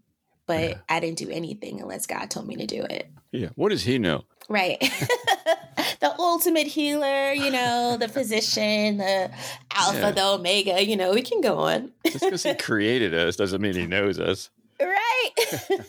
but 0.50 0.70
yeah. 0.70 0.76
I 0.88 0.98
didn't 0.98 1.18
do 1.18 1.30
anything 1.30 1.80
unless 1.80 2.08
God 2.08 2.28
told 2.28 2.48
me 2.48 2.56
to 2.56 2.66
do 2.66 2.82
it. 2.82 3.08
Yeah. 3.30 3.50
What 3.54 3.68
does 3.68 3.84
he 3.84 4.00
know? 4.00 4.24
Right. 4.48 4.80
the 6.00 6.12
ultimate 6.18 6.66
healer, 6.66 7.32
you 7.32 7.52
know, 7.52 7.96
the 7.96 8.08
physician, 8.18 8.96
the 8.96 9.30
alpha, 9.72 10.00
yeah. 10.00 10.10
the 10.10 10.26
omega, 10.26 10.84
you 10.84 10.96
know, 10.96 11.12
we 11.12 11.22
can 11.22 11.40
go 11.40 11.58
on. 11.58 11.92
Just 12.04 12.24
because 12.24 12.42
he 12.42 12.54
created 12.54 13.14
us 13.14 13.36
doesn't 13.36 13.62
mean 13.62 13.74
he 13.74 13.86
knows 13.86 14.18
us. 14.18 14.50
Right. 14.82 15.84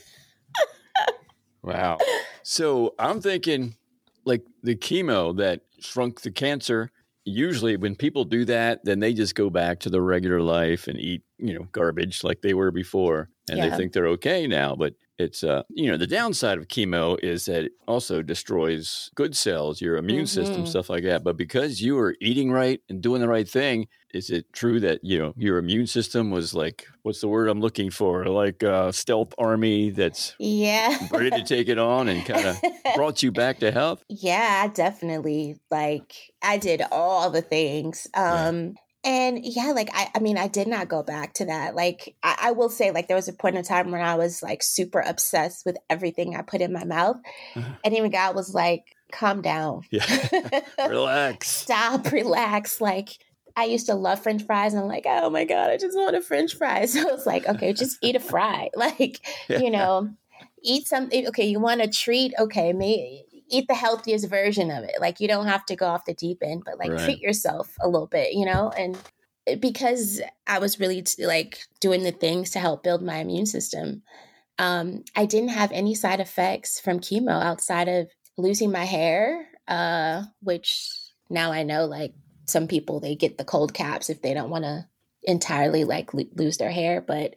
wow. 1.64 1.98
So 2.44 2.94
I'm 3.00 3.22
thinking 3.22 3.78
like 4.26 4.46
the 4.64 4.76
chemo 4.76 5.38
that 5.38 5.62
shrunk 5.80 6.22
the 6.22 6.32
cancer. 6.32 6.92
Usually, 7.24 7.78
when 7.78 7.96
people 7.96 8.26
do 8.26 8.44
that, 8.46 8.84
then 8.84 9.00
they 9.00 9.14
just 9.14 9.34
go 9.34 9.50
back 9.50 9.80
to 9.82 9.90
the 9.90 10.02
regular 10.02 10.42
life 10.42 10.90
and 10.90 11.00
eat, 11.00 11.22
you 11.38 11.54
know, 11.54 11.68
garbage 11.72 12.22
like 12.26 12.42
they 12.42 12.54
were 12.54 12.70
before 12.70 13.30
and 13.52 13.60
yeah. 13.60 13.70
they 13.70 13.78
think 13.78 13.94
they're 13.94 14.08
okay 14.08 14.48
now. 14.48 14.76
But 14.76 14.96
it's 15.22 15.44
uh 15.44 15.64
you 15.70 15.90
know 15.90 15.98
the 15.98 16.08
downside 16.08 16.58
of 16.58 16.68
chemo 16.68 17.18
is 17.24 17.46
that 17.46 17.66
it 17.66 17.72
also 17.88 18.22
destroys 18.22 19.10
good 19.16 19.36
cells 19.36 19.80
your 19.80 19.98
immune 19.98 20.26
mm-hmm. 20.26 20.26
system 20.26 20.66
stuff 20.66 20.90
like 20.90 21.04
that 21.04 21.24
but 21.24 21.38
because 21.38 21.82
you 21.82 21.96
were 21.96 22.16
eating 22.20 22.52
right 22.52 22.82
and 22.90 23.02
doing 23.02 23.22
the 23.22 23.28
right 23.28 23.48
thing 23.48 23.88
is 24.14 24.30
it 24.30 24.52
true 24.52 24.80
that 24.80 25.00
you 25.04 25.18
know 25.18 25.34
your 25.38 25.58
immune 25.58 25.88
system 25.88 26.32
was 26.32 26.54
like 26.54 26.88
what's 27.04 27.22
the 27.22 27.28
word 27.28 27.48
i'm 27.48 27.62
looking 27.62 27.90
for 27.90 28.26
like 28.26 28.64
a 28.64 28.92
stealth 28.92 29.34
army 29.38 29.90
that's 29.92 30.36
yeah 30.40 30.98
ready 31.12 31.30
to 31.30 31.44
take 31.44 31.70
it 31.70 31.78
on 31.78 32.10
and 32.10 32.26
kind 32.26 32.46
of 32.46 32.58
brought 32.96 33.22
you 33.24 33.32
back 33.32 33.60
to 33.60 33.72
health 33.72 34.04
yeah 34.10 34.68
definitely 34.68 35.56
like 35.70 36.14
i 36.42 36.58
did 36.58 36.82
all 36.92 37.30
the 37.30 37.42
things 37.42 38.08
um 38.16 38.74
and 39.04 39.44
yeah, 39.44 39.72
like 39.74 39.90
I, 39.94 40.10
I 40.16 40.20
mean, 40.20 40.38
I 40.38 40.48
did 40.48 40.68
not 40.68 40.88
go 40.88 41.02
back 41.02 41.34
to 41.36 41.46
that. 41.46 41.76
Like 41.76 42.16
I, 42.22 42.38
I, 42.44 42.52
will 42.52 42.70
say, 42.70 42.92
like 42.92 43.08
there 43.08 43.16
was 43.16 43.28
a 43.28 43.34
point 43.34 43.56
in 43.56 43.64
time 43.64 43.90
when 43.92 44.02
I 44.02 44.16
was 44.16 44.44
like 44.44 44.62
super 44.62 45.00
obsessed 45.00 45.66
with 45.66 45.78
everything 45.90 46.36
I 46.36 46.44
put 46.44 46.62
in 46.62 46.72
my 46.72 46.84
mouth, 46.84 47.18
uh-huh. 47.56 47.74
and 47.84 47.96
even 47.96 48.12
God 48.12 48.36
was 48.36 48.54
like, 48.54 48.96
"Calm 49.12 49.42
down, 49.42 49.84
yeah, 49.90 50.62
relax, 50.88 51.50
stop, 51.50 52.12
relax." 52.12 52.80
Like 52.80 53.10
I 53.56 53.66
used 53.66 53.88
to 53.88 53.96
love 53.96 54.22
French 54.22 54.44
fries, 54.44 54.74
and 54.74 54.84
I'm 54.84 54.88
like, 54.88 55.06
"Oh 55.08 55.32
my 55.32 55.46
god, 55.46 55.72
I 55.72 55.78
just 55.78 55.98
want 55.98 56.16
a 56.16 56.22
French 56.22 56.56
fry." 56.56 56.86
So 56.86 57.14
it's 57.14 57.26
like, 57.26 57.48
okay, 57.48 57.74
just 57.74 57.98
eat 58.04 58.16
a 58.16 58.20
fry, 58.20 58.70
like 58.76 59.20
yeah. 59.50 59.60
you 59.60 59.72
know, 59.72 60.12
eat 60.62 60.88
something. 60.88 61.28
Okay, 61.30 61.46
you 61.46 61.60
want 61.60 61.82
a 61.82 61.88
treat? 61.88 62.34
Okay, 62.38 62.72
maybe 62.72 63.26
eat 63.52 63.68
the 63.68 63.76
healthiest 63.76 64.30
version 64.30 64.72
of 64.72 64.84
it. 64.84 64.96
Like 65.00 65.20
you 65.20 65.28
don't 65.28 65.48
have 65.48 65.66
to 65.68 65.76
go 65.76 65.88
off 65.88 66.06
the 66.06 66.14
deep 66.14 66.40
end, 66.42 66.64
but 66.66 66.80
like 66.80 66.92
right. 66.92 67.00
treat 67.00 67.20
yourself 67.20 67.76
a 67.82 67.88
little 67.88 68.08
bit, 68.08 68.34
you 68.34 68.46
know? 68.46 68.70
And 68.70 68.98
because 69.60 70.22
I 70.48 70.60
was 70.60 70.80
really 70.80 71.02
t- 71.02 71.26
like 71.26 71.60
doing 71.80 72.04
the 72.04 72.12
things 72.12 72.52
to 72.52 72.60
help 72.60 72.84
build 72.84 73.02
my 73.02 73.18
immune 73.18 73.46
system, 73.46 74.04
um, 74.58 75.04
I 75.16 75.26
didn't 75.26 75.50
have 75.50 75.72
any 75.72 75.96
side 75.96 76.20
effects 76.20 76.80
from 76.80 77.00
chemo 77.00 77.42
outside 77.44 77.88
of 77.88 78.10
losing 78.38 78.72
my 78.72 78.86
hair, 78.86 79.48
uh, 79.68 80.24
which 80.42 80.90
now 81.30 81.52
I 81.52 81.64
know 81.64 81.86
like 81.86 82.14
some 82.46 82.68
people 82.68 83.00
they 83.00 83.16
get 83.16 83.38
the 83.38 83.46
cold 83.46 83.74
caps 83.74 84.10
if 84.10 84.22
they 84.22 84.34
don't 84.34 84.50
want 84.50 84.66
to 84.66 84.86
entirely 85.24 85.84
like 85.84 86.14
lo- 86.14 86.26
lose 86.36 86.58
their 86.58 86.72
hair, 86.72 87.02
but 87.02 87.36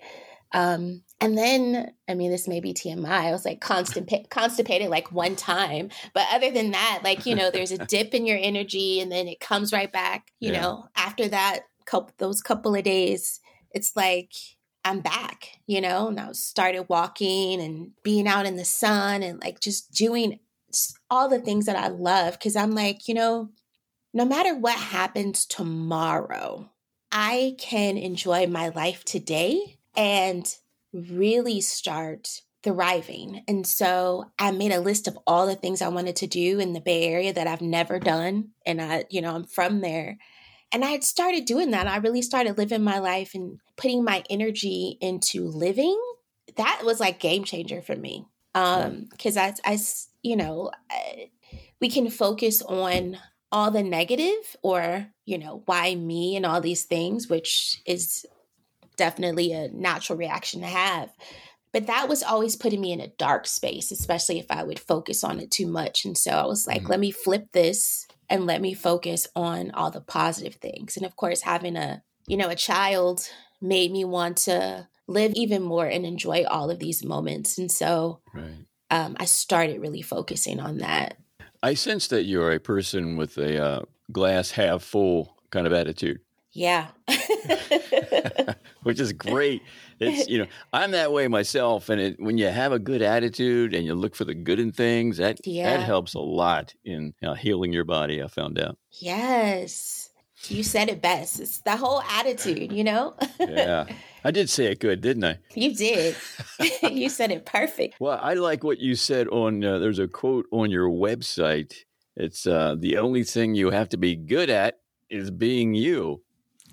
um, 0.53 1.03
and 1.21 1.39
then, 1.39 1.93
I 2.09 2.15
mean, 2.15 2.31
this 2.31 2.49
may 2.49 2.61
be 2.61 2.75
TMI. 2.75 3.09
I 3.09 3.33
was 3.33 3.45
like 3.45 3.61
constipa- 3.61 4.29
constipated 4.29 4.89
like 4.91 5.13
one 5.13 5.37
time, 5.37 5.91
but 6.13 6.27
other 6.33 6.51
than 6.51 6.73
that, 6.73 7.01
like 7.05 7.25
you 7.27 7.35
know, 7.35 7.51
there's 7.51 7.73
a 7.73 7.79
dip 7.87 8.15
in 8.15 8.27
your 8.27 8.39
energy, 8.41 9.01
and 9.01 9.11
then 9.11 9.29
it 9.29 9.41
comes 9.41 9.73
right 9.73 9.91
back. 9.91 10.33
You 10.41 10.53
yeah. 10.53 10.61
know, 10.61 10.89
after 10.97 11.29
that, 11.29 11.61
couple 11.87 12.13
those 12.19 12.43
couple 12.43 12.75
of 12.75 12.83
days, 12.83 13.41
it's 13.71 13.97
like 13.97 14.33
I'm 14.85 15.01
back. 15.01 15.49
You 15.67 15.81
know, 15.81 16.09
and 16.09 16.21
I 16.21 16.33
started 16.33 16.89
walking 16.89 17.61
and 17.61 17.93
being 18.03 18.27
out 18.29 18.47
in 18.47 18.57
the 18.57 18.65
sun 18.65 19.23
and 19.23 19.41
like 19.41 19.61
just 19.61 19.93
doing 19.93 20.41
all 21.11 21.29
the 21.29 21.41
things 21.41 21.67
that 21.67 21.77
I 21.77 21.89
love 21.89 22.35
because 22.35 22.57
I'm 22.57 22.73
like, 22.73 23.09
you 23.09 23.15
know, 23.15 23.51
no 24.13 24.25
matter 24.25 24.55
what 24.57 24.79
happens 24.79 25.47
tomorrow, 25.47 26.71
I 27.11 27.55
can 27.59 27.97
enjoy 27.97 28.47
my 28.47 28.69
life 28.71 29.05
today 29.05 29.79
and 29.97 30.53
really 30.95 31.61
start 31.61 32.41
thriving. 32.63 33.43
And 33.47 33.67
so 33.67 34.31
I 34.39 34.51
made 34.51 34.73
a 34.73 34.81
list 34.81 35.07
of 35.07 35.19
all 35.27 35.47
the 35.47 35.55
things 35.55 35.83
I 35.83 35.89
wanted 35.89 36.17
to 36.17 36.27
do 36.27 36.59
in 36.59 36.73
the 36.73 36.81
Bay 36.81 37.05
Area 37.05 37.33
that 37.33 37.47
I've 37.47 37.61
never 37.61 37.99
done. 37.99 38.51
And 38.65 38.81
I, 38.81 39.05
you 39.11 39.21
know, 39.21 39.35
I'm 39.35 39.45
from 39.45 39.83
there. 39.83 40.17
And 40.73 40.85
I 40.85 40.89
had 40.89 41.05
started 41.05 41.45
doing 41.45 41.73
that. 41.73 41.87
I 41.87 41.99
really 41.99 42.23
started 42.23 42.57
living 42.57 42.83
my 42.83 42.99
life 42.99 43.33
and 43.35 43.61
putting 43.77 44.03
my 44.03 44.25
energy 44.31 44.97
into 45.01 45.47
living. 45.47 46.01
That 46.57 46.83
was 46.85 47.01
like 47.01 47.21
game 47.21 47.45
changer 47.45 47.83
for 47.83 47.95
me. 47.95 48.27
Um, 48.55 49.09
cause 49.23 49.37
I, 49.37 49.55
I, 49.65 49.79
you 50.23 50.37
know, 50.37 50.71
I, 50.91 51.31
we 51.81 51.91
can 51.91 52.09
focus 52.09 52.63
on 52.63 53.19
all 53.53 53.71
the 53.71 53.83
negative 53.83 54.57
or, 54.63 55.09
you 55.27 55.39
know, 55.39 55.63
why 55.67 55.95
me 55.95 56.35
and 56.35 56.47
all 56.47 56.61
these 56.61 56.85
things, 56.85 57.29
which 57.29 57.83
is 57.87 58.25
definitely 58.97 59.53
a 59.53 59.69
natural 59.69 60.19
reaction 60.19 60.61
to 60.61 60.67
have. 60.67 61.11
But 61.73 61.89
that 61.89 62.09
was 62.09 62.23
always 62.23 62.55
putting 62.55 62.81
me 62.81 62.93
in 62.93 63.01
a 63.01 63.09
dark 63.09 63.49
space, 63.49 63.91
especially 63.91 64.39
if 64.39 64.47
I 64.49 64.63
would 64.63 64.79
focus 64.79 65.25
on 65.25 65.41
it 65.41 65.51
too 65.51 65.67
much. 65.67 66.05
And 66.05 66.17
so 66.17 66.31
I 66.31 66.47
was 66.47 66.69
like, 66.69 66.83
mm-hmm. 66.83 66.91
let 66.91 67.01
me 67.01 67.11
flip 67.11 67.49
this 67.53 68.07
and 68.31 68.47
let 68.47 68.61
me 68.61 68.75
focus 68.75 69.27
on 69.35 69.73
all 69.73 69.91
the 69.91 70.01
positive 70.01 70.55
things. 70.55 70.97
And 70.97 71.05
of 71.05 71.17
course, 71.17 71.43
having 71.43 71.77
a, 71.77 72.03
you 72.29 72.37
know, 72.37 72.49
a 72.49 72.55
child 72.55 73.29
made 73.61 73.91
me 73.91 74.05
want 74.05 74.37
to 74.37 74.89
live 75.07 75.33
even 75.35 75.63
more 75.63 75.87
and 75.87 76.07
enjoy 76.07 76.45
all 76.45 76.71
of 76.71 76.79
these 76.79 77.05
moments. 77.05 77.59
And 77.59 77.71
so 77.71 78.21
right. 78.33 78.67
um, 78.91 79.17
I 79.19 79.25
started 79.25 79.81
really 79.81 80.03
focusing 80.03 80.61
on 80.61 80.79
that. 80.79 81.17
I 81.63 81.75
sense 81.75 82.07
that 82.09 82.25
you're 82.25 82.53
a 82.53 82.61
person 82.61 83.17
with 83.17 83.37
a 83.37 83.63
uh, 83.63 83.83
glass 84.13 84.53
half 84.53 84.83
full 84.83 85.37
kind 85.51 85.67
of 85.67 85.73
attitude. 85.73 86.21
Yeah. 86.55 86.87
Which 88.85 89.01
is 89.01 89.13
great. 89.13 89.63
It's 89.99 90.29
you 90.29 90.39
know 90.39 90.47
I'm 90.73 90.91
that 90.93 91.13
way 91.13 91.27
myself, 91.29 91.89
and 91.89 92.01
it, 92.01 92.17
when 92.21 92.37
you 92.39 92.47
have 92.49 92.73
a 92.73 92.79
good 92.79 93.03
attitude 93.03 93.75
and 93.75 93.85
you 93.87 93.95
look 93.95 94.15
for 94.15 94.25
the 94.25 94.35
good 94.35 94.61
in 94.61 94.73
things, 94.73 95.17
that 95.19 95.45
Yeah. 95.47 95.77
that 95.79 95.85
helps 95.85 96.15
a 96.15 96.21
lot 96.21 96.75
in 96.85 97.15
uh, 97.23 97.35
healing 97.35 97.73
your 97.73 97.85
body. 97.85 98.23
I 98.23 98.29
found 98.29 98.59
out. 98.59 98.79
yes. 98.91 100.01
You 100.49 100.63
said 100.63 100.91
it 100.91 101.01
best. 101.01 101.41
It's 101.41 101.61
the 101.61 101.75
whole 101.75 102.03
attitude, 102.03 102.71
you 102.71 102.85
know? 102.85 103.15
Yeah, 103.41 103.87
I 104.25 104.31
did 104.31 104.51
say 104.51 104.67
it 104.67 104.79
good, 104.79 105.01
didn't 105.01 105.25
I? 105.25 105.39
you 105.55 105.75
did. 105.75 106.15
you 106.83 107.09
said 107.09 107.31
it 107.31 107.47
perfect. 107.47 107.95
Well, 107.99 108.19
I 108.21 108.35
like 108.35 108.63
what 108.63 108.79
you 108.79 108.95
said 108.95 109.27
on. 109.29 109.65
Uh, 109.65 109.79
there's 109.79 109.99
a 110.01 110.07
quote 110.09 110.45
on 110.53 110.71
your 110.71 110.91
website. 110.91 111.73
It's 112.17 112.47
uh, 112.47 112.75
the 112.79 112.99
only 112.99 113.25
thing 113.25 113.55
you 113.55 113.71
have 113.71 113.89
to 113.91 113.97
be 113.97 114.17
good 114.17 114.51
at 114.51 114.81
is 115.09 115.31
being 115.31 115.73
you, 115.73 116.21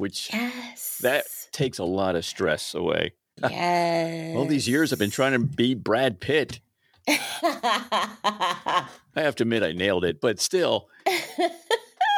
which 0.01 0.29
Yes. 0.33 0.97
that 1.01 1.25
takes 1.53 1.77
a 1.79 1.83
lot 1.85 2.15
of 2.15 2.25
stress 2.25 2.73
away. 2.73 3.13
Yes. 3.41 4.35
All 4.37 4.45
these 4.45 4.67
years 4.67 4.91
I've 4.91 4.99
been 4.99 5.11
trying 5.11 5.33
to 5.33 5.39
be 5.39 5.73
Brad 5.73 6.19
Pitt. 6.19 6.59
I 7.07 8.85
have 9.15 9.35
to 9.37 9.43
admit 9.43 9.63
I 9.63 9.71
nailed 9.71 10.05
it, 10.05 10.21
but 10.21 10.39
still, 10.39 10.89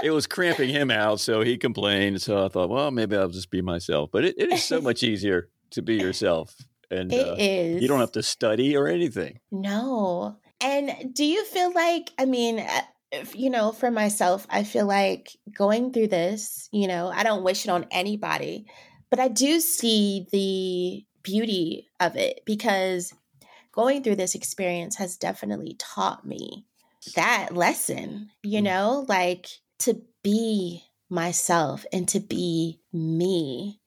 it 0.04 0.12
was 0.12 0.28
cramping 0.28 0.69
him 0.69 0.91
out. 0.91 1.19
So 1.19 1.41
he 1.41 1.58
complained. 1.58 2.22
So 2.22 2.46
I 2.46 2.50
thought, 2.50 2.69
well, 2.69 2.91
maybe 2.91 3.15
I'll 3.15 3.30
just 3.30 3.50
be 3.52 3.62
myself. 3.62 4.10
But 4.12 4.26
it, 4.26 4.36
it 4.38 4.52
is 4.52 4.63
so 4.63 4.82
much 4.82 5.04
easier 5.04 5.50
to 5.72 5.82
be 5.82 5.96
yourself, 5.96 6.56
and 6.91 7.12
It 7.12 7.28
uh, 7.28 7.36
is. 7.38 7.82
you 7.82 7.88
don't 7.88 8.00
have 8.00 8.12
to 8.13 8.24
study 8.24 8.76
or 8.76 8.88
anything. 8.88 9.39
No. 9.52 10.38
And 10.62 11.13
do 11.13 11.26
you 11.26 11.43
feel 11.46 11.74
like, 11.74 12.12
I 12.19 12.26
mean, 12.26 12.60
uh, 12.60 12.82
you 13.34 13.49
know, 13.49 13.71
for 13.71 13.91
myself, 13.91 14.45
I 14.49 14.63
feel 14.63 14.86
like 14.86 15.36
going 15.54 15.93
through 15.93 16.08
this, 16.08 16.67
you 16.71 16.88
know, 16.88 17.08
I 17.08 17.23
don't 17.23 17.43
wish 17.43 17.65
it 17.65 17.69
on 17.69 17.86
anybody, 17.91 18.65
but 19.10 19.19
I 19.19 19.28
do 19.28 19.60
see 19.60 20.28
the 20.32 21.06
beauty 21.23 21.88
of 21.99 22.15
it 22.15 22.41
because 22.45 23.13
going 23.71 24.04
through 24.04 24.15
this 24.15 24.36
experience 24.36 24.97
has 24.97 25.17
definitely 25.17 25.76
taught 25.80 26.26
me 26.26 26.65
that 27.15 27.56
lesson, 27.56 28.30
you 28.43 28.60
Mm. 28.62 28.63
know, 28.63 29.06
like 29.08 29.47
to 29.80 30.02
be 30.23 30.84
myself 31.10 31.86
and 31.91 32.08
to 32.10 32.19
be 32.19 32.80
me 32.91 33.80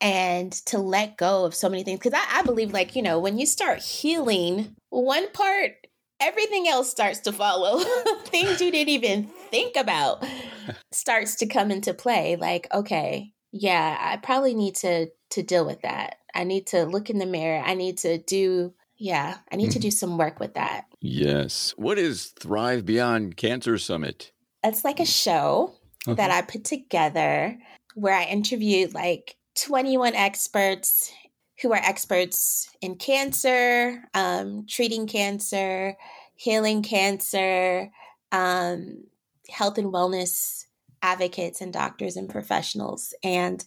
and 0.00 0.52
to 0.52 0.78
let 0.78 1.16
go 1.16 1.44
of 1.44 1.54
so 1.54 1.68
many 1.68 1.84
things. 1.84 2.00
Because 2.00 2.14
I, 2.14 2.40
I 2.40 2.42
believe, 2.42 2.72
like, 2.72 2.96
you 2.96 3.02
know, 3.02 3.18
when 3.18 3.38
you 3.38 3.46
start 3.46 3.80
healing 3.80 4.74
one 4.90 5.30
part, 5.32 5.81
everything 6.22 6.68
else 6.68 6.90
starts 6.90 7.20
to 7.20 7.32
follow. 7.32 7.80
things 8.24 8.60
you 8.60 8.70
didn't 8.70 8.88
even 8.88 9.24
think 9.50 9.76
about 9.76 10.24
starts 10.92 11.36
to 11.36 11.46
come 11.46 11.70
into 11.70 11.92
play. 11.92 12.36
Like, 12.36 12.68
okay, 12.72 13.32
yeah, 13.52 13.98
I 14.00 14.16
probably 14.16 14.54
need 14.54 14.76
to 14.76 15.08
to 15.30 15.42
deal 15.42 15.64
with 15.64 15.82
that. 15.82 16.16
I 16.34 16.44
need 16.44 16.66
to 16.68 16.84
look 16.84 17.10
in 17.10 17.18
the 17.18 17.26
mirror. 17.26 17.62
I 17.64 17.74
need 17.74 17.98
to 17.98 18.18
do, 18.18 18.74
yeah, 18.96 19.38
I 19.50 19.56
need 19.56 19.70
to 19.72 19.78
mm-hmm. 19.78 19.82
do 19.82 19.90
some 19.90 20.18
work 20.18 20.40
with 20.40 20.54
that. 20.54 20.84
Yes. 21.00 21.74
What 21.76 21.98
is 21.98 22.28
Thrive 22.38 22.84
Beyond 22.86 23.36
Cancer 23.36 23.78
Summit? 23.78 24.32
It's 24.62 24.84
like 24.84 25.00
a 25.00 25.06
show 25.06 25.74
that 26.06 26.30
I 26.30 26.42
put 26.42 26.64
together 26.64 27.58
where 27.94 28.14
I 28.14 28.24
interviewed 28.24 28.94
like 28.94 29.36
21 29.56 30.14
experts 30.14 31.12
who 31.62 31.72
are 31.72 31.80
experts 31.82 32.68
in 32.80 32.96
cancer, 32.96 34.02
um, 34.14 34.66
treating 34.68 35.06
cancer, 35.06 35.96
healing 36.34 36.82
cancer, 36.82 37.88
um, 38.32 39.04
health 39.48 39.78
and 39.78 39.92
wellness 39.92 40.64
advocates 41.02 41.60
and 41.60 41.72
doctors 41.72 42.16
and 42.16 42.28
professionals. 42.28 43.14
And 43.22 43.64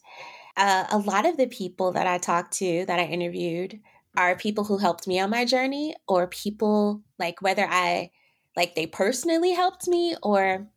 uh, 0.58 0.86
a 0.91 0.97
lot 0.97 1.25
of 1.25 1.38
the 1.38 1.47
people 1.47 1.93
that 1.93 2.08
I 2.08 2.17
talked 2.17 2.53
to, 2.58 2.86
that 2.86 2.99
I 2.99 3.05
interviewed, 3.05 3.79
are 4.17 4.36
people 4.36 4.63
who 4.63 4.77
helped 4.77 5.08
me 5.08 5.19
on 5.19 5.29
my 5.29 5.45
journey, 5.45 5.95
or 6.08 6.27
people 6.27 7.01
like 7.19 7.41
whether 7.41 7.65
I 7.69 8.12
like 8.55 8.75
they 8.75 8.88
personally 8.88 9.51
helped 9.51 9.88
me, 9.88 10.15
or 10.23 10.67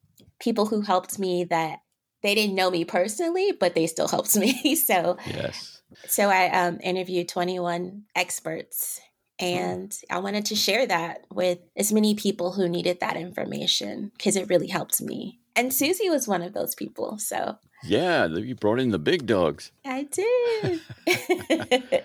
people 0.40 0.66
who 0.66 0.80
helped 0.80 1.18
me 1.18 1.44
that 1.44 1.78
they 2.22 2.34
didn't 2.34 2.56
know 2.56 2.70
me 2.70 2.84
personally, 2.84 3.52
but 3.52 3.74
they 3.74 3.86
still 3.86 4.08
helped 4.08 4.36
me. 4.36 4.74
so 4.74 5.16
Yes. 5.26 5.77
So 6.06 6.28
I 6.28 6.48
um, 6.50 6.78
interviewed 6.82 7.28
21 7.28 8.04
experts 8.14 9.00
and 9.40 9.96
I 10.10 10.18
wanted 10.18 10.46
to 10.46 10.56
share 10.56 10.86
that 10.86 11.26
with 11.32 11.58
as 11.76 11.92
many 11.92 12.14
people 12.14 12.52
who 12.52 12.68
needed 12.68 13.00
that 13.00 13.16
information 13.16 14.10
because 14.16 14.36
it 14.36 14.48
really 14.48 14.66
helped 14.68 15.00
me. 15.00 15.38
And 15.54 15.72
Susie 15.72 16.10
was 16.10 16.28
one 16.28 16.42
of 16.42 16.52
those 16.54 16.74
people. 16.74 17.18
So 17.18 17.56
Yeah, 17.84 18.26
you 18.26 18.54
brought 18.54 18.80
in 18.80 18.90
the 18.90 18.98
big 18.98 19.26
dogs. 19.26 19.72
I 19.84 20.08
did. 20.10 22.04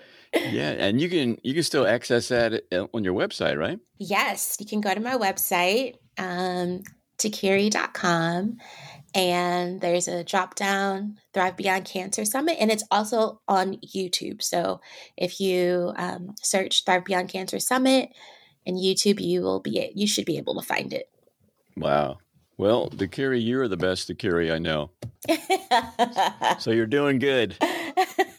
Yeah, 0.50 0.70
and 0.70 1.00
you 1.00 1.08
can 1.08 1.38
you 1.44 1.54
can 1.54 1.62
still 1.62 1.86
access 1.86 2.26
that 2.26 2.64
uh, 2.72 2.86
on 2.92 3.04
your 3.04 3.14
website, 3.14 3.56
right? 3.56 3.78
yes, 3.98 4.56
you 4.58 4.66
can 4.66 4.80
go 4.80 4.92
to 4.92 4.98
my 5.00 5.16
website, 5.16 5.94
um, 6.18 6.82
tekquiree.com, 7.18 8.56
and 9.14 9.80
there's 9.80 10.08
a 10.08 10.24
drop 10.24 10.56
down 10.56 11.18
Thrive 11.32 11.56
Beyond 11.56 11.84
Cancer 11.84 12.24
Summit, 12.24 12.56
and 12.58 12.70
it's 12.70 12.84
also 12.90 13.40
on 13.46 13.76
YouTube. 13.76 14.42
So 14.42 14.80
if 15.16 15.40
you 15.40 15.92
um, 15.96 16.34
search 16.42 16.84
Thrive 16.84 17.04
Beyond 17.04 17.28
Cancer 17.28 17.60
Summit 17.60 18.10
and 18.66 18.76
YouTube, 18.76 19.20
you 19.20 19.42
will 19.42 19.60
be 19.60 19.92
you 19.94 20.06
should 20.06 20.26
be 20.26 20.36
able 20.36 20.60
to 20.60 20.66
find 20.66 20.92
it. 20.92 21.08
Wow. 21.76 22.18
Well, 22.56 22.88
Tekquiree, 22.90 23.44
you're 23.44 23.68
the 23.68 23.76
best 23.76 24.08
Tekquiree 24.08 24.52
I 24.52 24.58
know. 24.58 24.90
So 26.60 26.70
you're 26.70 26.86
doing 26.86 27.18
good. 27.18 27.56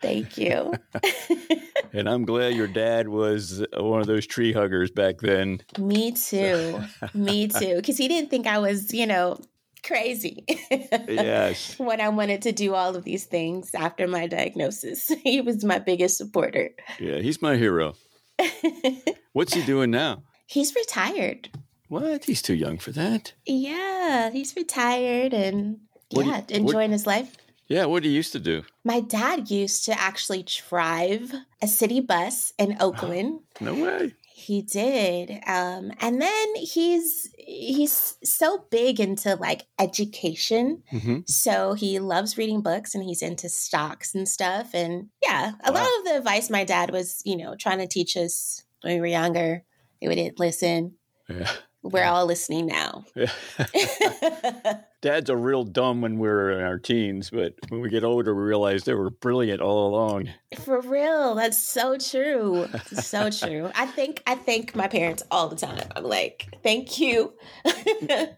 Thank 0.00 0.38
you. 0.38 0.74
And 1.94 2.06
I'm 2.06 2.26
glad 2.26 2.52
your 2.52 2.66
dad 2.66 3.08
was 3.08 3.64
one 3.74 4.02
of 4.02 4.06
those 4.06 4.26
tree 4.26 4.52
huggers 4.52 4.90
back 4.90 5.20
then. 5.20 5.60
Me 5.78 6.12
too. 6.12 6.80
Me 7.14 7.48
too. 7.60 7.76
Because 7.76 7.96
he 7.96 8.08
didn't 8.08 8.28
think 8.28 8.46
I 8.46 8.58
was, 8.58 8.92
you 8.92 9.06
know, 9.06 9.40
crazy. 9.82 10.44
Yes. 11.08 11.78
when 11.78 12.02
I 12.02 12.10
wanted 12.10 12.42
to 12.42 12.52
do 12.52 12.74
all 12.74 12.94
of 12.94 13.04
these 13.04 13.24
things 13.24 13.70
after 13.74 14.06
my 14.06 14.26
diagnosis. 14.26 15.08
He 15.24 15.40
was 15.40 15.64
my 15.64 15.78
biggest 15.78 16.18
supporter. 16.18 16.70
Yeah, 17.00 17.20
he's 17.20 17.40
my 17.40 17.56
hero. 17.56 17.94
What's 19.32 19.54
he 19.54 19.62
doing 19.64 19.90
now? 19.90 20.22
he's 20.46 20.74
retired. 20.74 21.48
What? 21.88 22.26
He's 22.26 22.42
too 22.42 22.54
young 22.54 22.76
for 22.78 22.92
that. 22.92 23.32
Yeah, 23.46 24.28
he's 24.30 24.54
retired 24.56 25.32
and 25.32 25.78
What 26.10 26.26
yeah, 26.26 26.32
you- 26.32 26.38
what- 26.38 26.50
enjoying 26.50 26.92
his 26.92 27.06
life. 27.06 27.34
Yeah, 27.68 27.84
what 27.84 28.04
he 28.04 28.10
used 28.10 28.32
to 28.32 28.40
do. 28.40 28.62
My 28.84 29.00
dad 29.00 29.50
used 29.50 29.84
to 29.84 30.00
actually 30.00 30.44
drive 30.68 31.32
a 31.62 31.66
city 31.68 32.00
bus 32.00 32.52
in 32.58 32.76
Oakland. 32.80 33.40
No 33.60 33.74
way. 33.74 34.14
He 34.32 34.62
did. 34.62 35.32
Um, 35.46 35.90
and 36.00 36.22
then 36.22 36.54
he's 36.56 37.28
he's 37.36 38.16
so 38.22 38.64
big 38.70 39.00
into 39.00 39.34
like 39.34 39.66
education. 39.78 40.82
hmm 40.90 41.18
So 41.26 41.74
he 41.74 41.98
loves 41.98 42.38
reading 42.38 42.62
books 42.62 42.94
and 42.94 43.04
he's 43.04 43.20
into 43.20 43.48
stocks 43.48 44.14
and 44.14 44.28
stuff. 44.28 44.74
And 44.74 45.08
yeah, 45.22 45.52
a 45.64 45.72
lot 45.72 45.88
of 45.98 46.04
the 46.04 46.16
advice 46.16 46.50
my 46.50 46.64
dad 46.64 46.90
was, 46.90 47.20
you 47.24 47.36
know, 47.36 47.56
trying 47.56 47.78
to 47.78 47.88
teach 47.88 48.16
us 48.16 48.62
when 48.82 48.94
we 48.94 49.00
were 49.00 49.06
younger, 49.06 49.64
we 50.00 50.14
didn't 50.14 50.38
listen. 50.38 50.94
Yeah. 51.28 51.50
We're 51.90 52.04
all 52.04 52.26
listening 52.26 52.66
now. 52.66 53.04
Dads 55.00 55.30
are 55.30 55.36
real 55.36 55.62
dumb 55.62 56.00
when 56.00 56.18
we're 56.18 56.50
in 56.50 56.60
our 56.64 56.78
teens, 56.78 57.30
but 57.30 57.54
when 57.68 57.80
we 57.80 57.88
get 57.88 58.02
older, 58.02 58.34
we 58.34 58.42
realize 58.42 58.82
they 58.84 58.94
were 58.94 59.10
brilliant 59.10 59.60
all 59.60 59.88
along. 59.88 60.28
For 60.64 60.80
real, 60.80 61.36
that's 61.36 61.56
so 61.58 61.96
true. 61.98 62.66
So 62.92 63.30
true. 63.30 63.70
I 63.76 63.86
think 63.96 64.22
I 64.26 64.34
thank 64.34 64.74
my 64.74 64.88
parents 64.88 65.22
all 65.30 65.48
the 65.48 65.54
time. 65.56 65.86
I'm 65.94 66.02
like, 66.04 66.48
thank 66.64 66.98
you. 66.98 67.32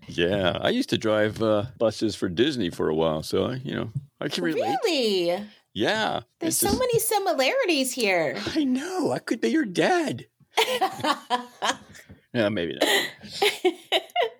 Yeah, 0.07 0.59
I 0.61 0.69
used 0.69 0.91
to 0.91 0.99
drive 0.99 1.43
uh, 1.43 1.65
buses 1.79 2.15
for 2.15 2.29
Disney 2.29 2.69
for 2.71 2.89
a 2.91 2.95
while, 2.95 3.23
so 3.23 3.47
I, 3.47 3.55
you 3.55 3.75
know 3.75 3.91
I 4.21 4.29
can 4.29 4.45
relate. 4.45 4.77
really? 4.85 5.43
Yeah, 5.73 6.21
There's 6.41 6.59
so 6.59 6.67
just- 6.67 6.79
many 6.79 6.99
similarities 6.99 7.93
here. 7.95 8.37
I 8.55 8.65
know. 8.65 9.13
I 9.13 9.19
could 9.19 9.41
be 9.41 9.49
your 9.49 9.65
dad. 9.65 10.27
Yeah, 12.33 12.49
maybe 12.49 12.77
not. 12.81 12.89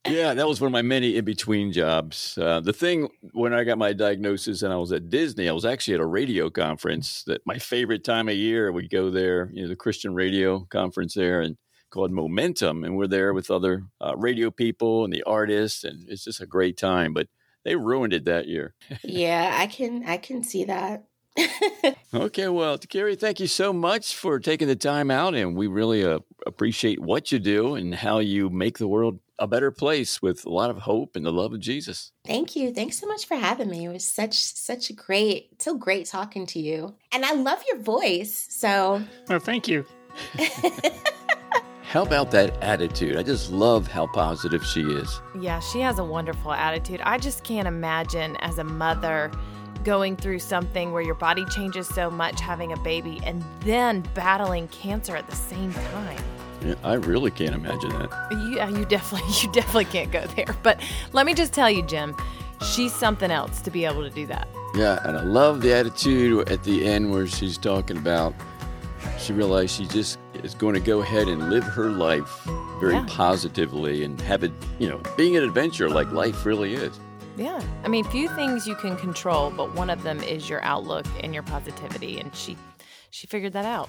yeah, 0.09 0.35
that 0.35 0.47
was 0.47 0.61
one 0.61 0.69
of 0.69 0.73
my 0.73 0.83
many 0.83 1.17
in 1.17 1.25
between 1.25 1.73
jobs. 1.73 2.39
Uh, 2.39 2.61
the 2.61 2.73
thing 2.73 3.09
when 3.33 3.53
I 3.53 3.65
got 3.65 3.79
my 3.79 3.93
diagnosis 3.93 4.63
and 4.63 4.73
I 4.73 4.77
was 4.77 4.93
at 4.93 5.11
Disney, 5.11 5.49
I 5.49 5.53
was 5.53 5.65
actually 5.65 5.95
at 5.95 6.01
a 6.01 6.07
radio 6.07 6.51
conference. 6.51 7.25
That 7.27 7.43
my 7.47 7.59
favorite 7.59 8.05
time 8.05 8.29
of 8.29 8.35
year. 8.35 8.71
We 8.71 8.89
go 8.89 9.11
there, 9.11 9.51
you 9.53 9.63
know, 9.63 9.69
the 9.69 9.77
Christian 9.77 10.15
radio 10.15 10.61
conference 10.71 11.15
there, 11.15 11.41
and 11.41 11.57
called 11.91 12.13
Momentum, 12.13 12.85
and 12.85 12.97
we're 12.97 13.09
there 13.09 13.35
with 13.35 13.51
other 13.51 13.85
uh, 14.01 14.17
radio 14.17 14.51
people 14.51 15.05
and 15.05 15.13
the 15.13 15.25
artists, 15.25 15.85
and 15.85 16.09
it's 16.09 16.25
just 16.25 16.41
a 16.41 16.47
great 16.47 16.77
time. 16.77 17.13
But 17.13 17.27
they 17.65 17.77
ruined 17.77 18.13
it 18.13 18.25
that 18.25 18.47
year. 18.47 18.75
yeah, 19.03 19.57
I 19.59 19.67
can 19.67 20.05
I 20.07 20.17
can 20.17 20.43
see 20.43 20.65
that. 20.65 21.05
Okay, 22.13 22.49
well, 22.49 22.77
Tekquiree, 22.77 23.19
thank 23.19 23.39
you 23.39 23.47
so 23.47 23.73
much 23.73 24.17
for 24.17 24.41
taking 24.41 24.67
the 24.67 24.75
time 24.75 25.13
out, 25.13 25.35
and 25.35 25.57
we 25.57 25.69
really 25.69 26.05
uh, 26.05 26.19
appreciate 26.45 26.99
what 26.99 27.31
you 27.31 27.39
do 27.39 27.77
and 27.77 27.95
how 27.95 28.19
you 28.19 28.51
make 28.51 28.79
the 28.79 28.89
world 28.89 29.21
a 29.39 29.47
better 29.47 29.71
place 29.71 30.21
with 30.21 30.45
a 30.45 30.51
lot 30.51 30.71
of 30.71 30.79
hope 30.79 31.15
and 31.15 31.25
the 31.25 31.31
love 31.33 31.53
of 31.53 31.61
Jesus. 31.61 32.11
Thank 32.27 32.57
you. 32.57 32.75
Thanks 32.75 32.99
so 32.99 33.07
much 33.07 33.27
for 33.27 33.37
having 33.37 33.71
me. 33.71 33.85
It 33.85 33.93
was 33.93 34.05
such 34.05 34.35
such 34.35 34.91
a 34.91 34.93
great, 34.93 35.63
so 35.63 35.77
great 35.79 36.07
talking 36.07 36.47
to 36.47 36.59
you. 36.59 36.97
And 37.13 37.25
I 37.25 37.33
love 37.35 37.63
your 37.69 37.79
voice. 37.81 38.49
So 38.51 39.03
Oh, 39.31 39.39
thank 39.39 39.69
you. 39.69 39.87
How 41.85 42.03
about 42.03 42.31
that 42.33 42.63
attitude? 42.63 43.17
I 43.17 43.23
just 43.23 43.51
love 43.51 43.89
how 43.89 44.07
positive 44.09 44.65
she 44.65 44.83
is. 44.83 45.21
Yeah, 45.41 45.59
she 45.61 45.81
has 45.81 45.99
a 45.99 46.05
wonderful 46.05 46.53
attitude. 46.53 47.01
I 47.03 47.19
just 47.19 47.43
can't 47.43 47.67
imagine 47.67 48.37
as 48.41 48.59
a 48.59 48.65
mother 48.65 49.33
going 49.85 50.17
through 50.17 50.39
something 50.39 50.93
where 50.93 51.03
your 51.03 51.15
body 51.15 51.45
changes 51.47 51.89
so 51.89 52.11
much 52.11 52.41
having 52.41 52.73
a 52.73 52.77
baby 52.79 53.21
and 53.25 53.45
then 53.61 54.03
battling 54.15 54.69
cancer 54.69 55.17
at 55.17 55.27
the 55.29 55.37
same 55.37 55.73
time. 55.73 56.19
Yeah, 56.65 56.75
I 56.85 56.95
really 56.95 57.31
can't 57.31 57.55
imagine 57.55 57.91
that. 57.91 58.11
You, 58.33 58.61
uh, 58.61 58.69
you 58.69 58.85
definitely 58.85 59.31
you 59.43 59.53
definitely 59.53 59.87
can't 59.87 60.13
go 60.13 60.27
there. 60.37 60.55
But 60.63 60.81
let 61.13 61.25
me 61.27 61.35
just 61.35 61.53
tell 61.53 61.71
you, 61.71 61.83
Jim, 61.87 62.15
she's 62.75 62.95
something 62.95 63.31
else 63.31 63.61
to 63.63 63.71
be 63.71 63.85
able 63.85 64.03
to 64.03 64.11
do 64.11 64.27
that. 64.27 64.47
Yeah, 64.75 65.01
and 65.05 65.17
I 65.17 65.23
love 65.23 65.63
the 65.63 65.73
attitude 65.73 66.49
at 66.51 66.63
the 66.65 66.87
end 66.87 67.11
where 67.11 67.27
she's 67.27 67.57
talking 67.59 67.97
about 67.97 68.35
she 69.19 69.33
realized 69.33 69.75
she 69.77 69.87
just 69.87 70.19
is 70.43 70.55
going 70.55 70.75
to 70.75 70.81
go 70.81 71.01
ahead 71.01 71.29
and 71.29 71.51
live 71.51 71.65
her 71.65 71.91
life 71.91 72.41
very 72.81 72.95
Yeah. 72.95 73.05
positively 73.09 74.05
and 74.05 74.21
have 74.23 74.45
it, 74.45 74.53
you 74.79 74.89
know, 74.89 75.01
being 75.17 75.37
an 75.37 75.43
adventure 75.45 75.89
like 75.91 76.11
life 76.13 76.45
really 76.47 76.75
is. 76.75 76.99
Yeah. 77.37 77.63
I 77.85 77.89
mean, 77.89 78.05
few 78.05 78.29
things 78.29 78.67
you 78.67 78.75
can 78.75 78.97
control, 78.97 79.51
but 79.51 79.75
one 79.75 79.91
of 79.91 80.03
them 80.03 80.21
is 80.23 80.49
your 80.49 80.63
outlook 80.63 81.07
and 81.23 81.33
your 81.33 81.43
positivity 81.43 82.19
and 82.19 82.35
she 82.35 82.57
she 83.11 83.27
figured 83.27 83.53
that 83.55 83.65
out. 83.65 83.89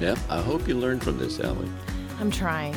Yep, 0.00 0.18
I 0.28 0.42
hope 0.42 0.68
you 0.68 0.76
learned 0.76 1.02
from 1.02 1.18
this, 1.18 1.40
Allie. 1.40 1.70
I'm 2.20 2.30
trying. 2.30 2.76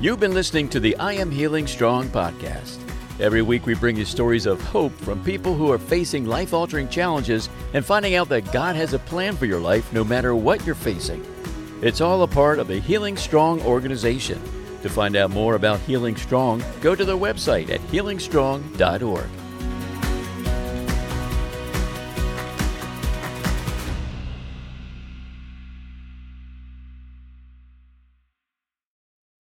You've 0.00 0.20
been 0.20 0.34
listening 0.34 0.68
to 0.70 0.80
the 0.80 0.94
I 0.96 1.14
Am 1.14 1.30
Healing 1.30 1.66
Strong 1.66 2.08
podcast. 2.08 2.78
Every 3.20 3.42
week, 3.42 3.66
we 3.66 3.74
bring 3.74 3.96
you 3.96 4.04
stories 4.04 4.46
of 4.46 4.62
hope 4.62 4.92
from 4.92 5.24
people 5.24 5.54
who 5.54 5.72
are 5.72 5.78
facing 5.78 6.26
life 6.26 6.54
altering 6.54 6.88
challenges 6.88 7.48
and 7.74 7.84
finding 7.84 8.14
out 8.14 8.28
that 8.28 8.52
God 8.52 8.76
has 8.76 8.92
a 8.92 8.98
plan 9.00 9.34
for 9.34 9.46
your 9.46 9.58
life 9.58 9.92
no 9.92 10.04
matter 10.04 10.36
what 10.36 10.64
you're 10.64 10.76
facing. 10.76 11.24
It's 11.82 12.00
all 12.00 12.22
a 12.22 12.28
part 12.28 12.60
of 12.60 12.68
the 12.68 12.78
Healing 12.78 13.16
Strong 13.16 13.62
organization. 13.62 14.40
To 14.82 14.88
find 14.88 15.16
out 15.16 15.30
more 15.30 15.54
about 15.54 15.80
Healing 15.80 16.16
Strong, 16.16 16.62
go 16.80 16.94
to 16.94 17.04
their 17.04 17.16
website 17.16 17.70
at 17.70 17.80
healingstrong.org. 17.92 19.47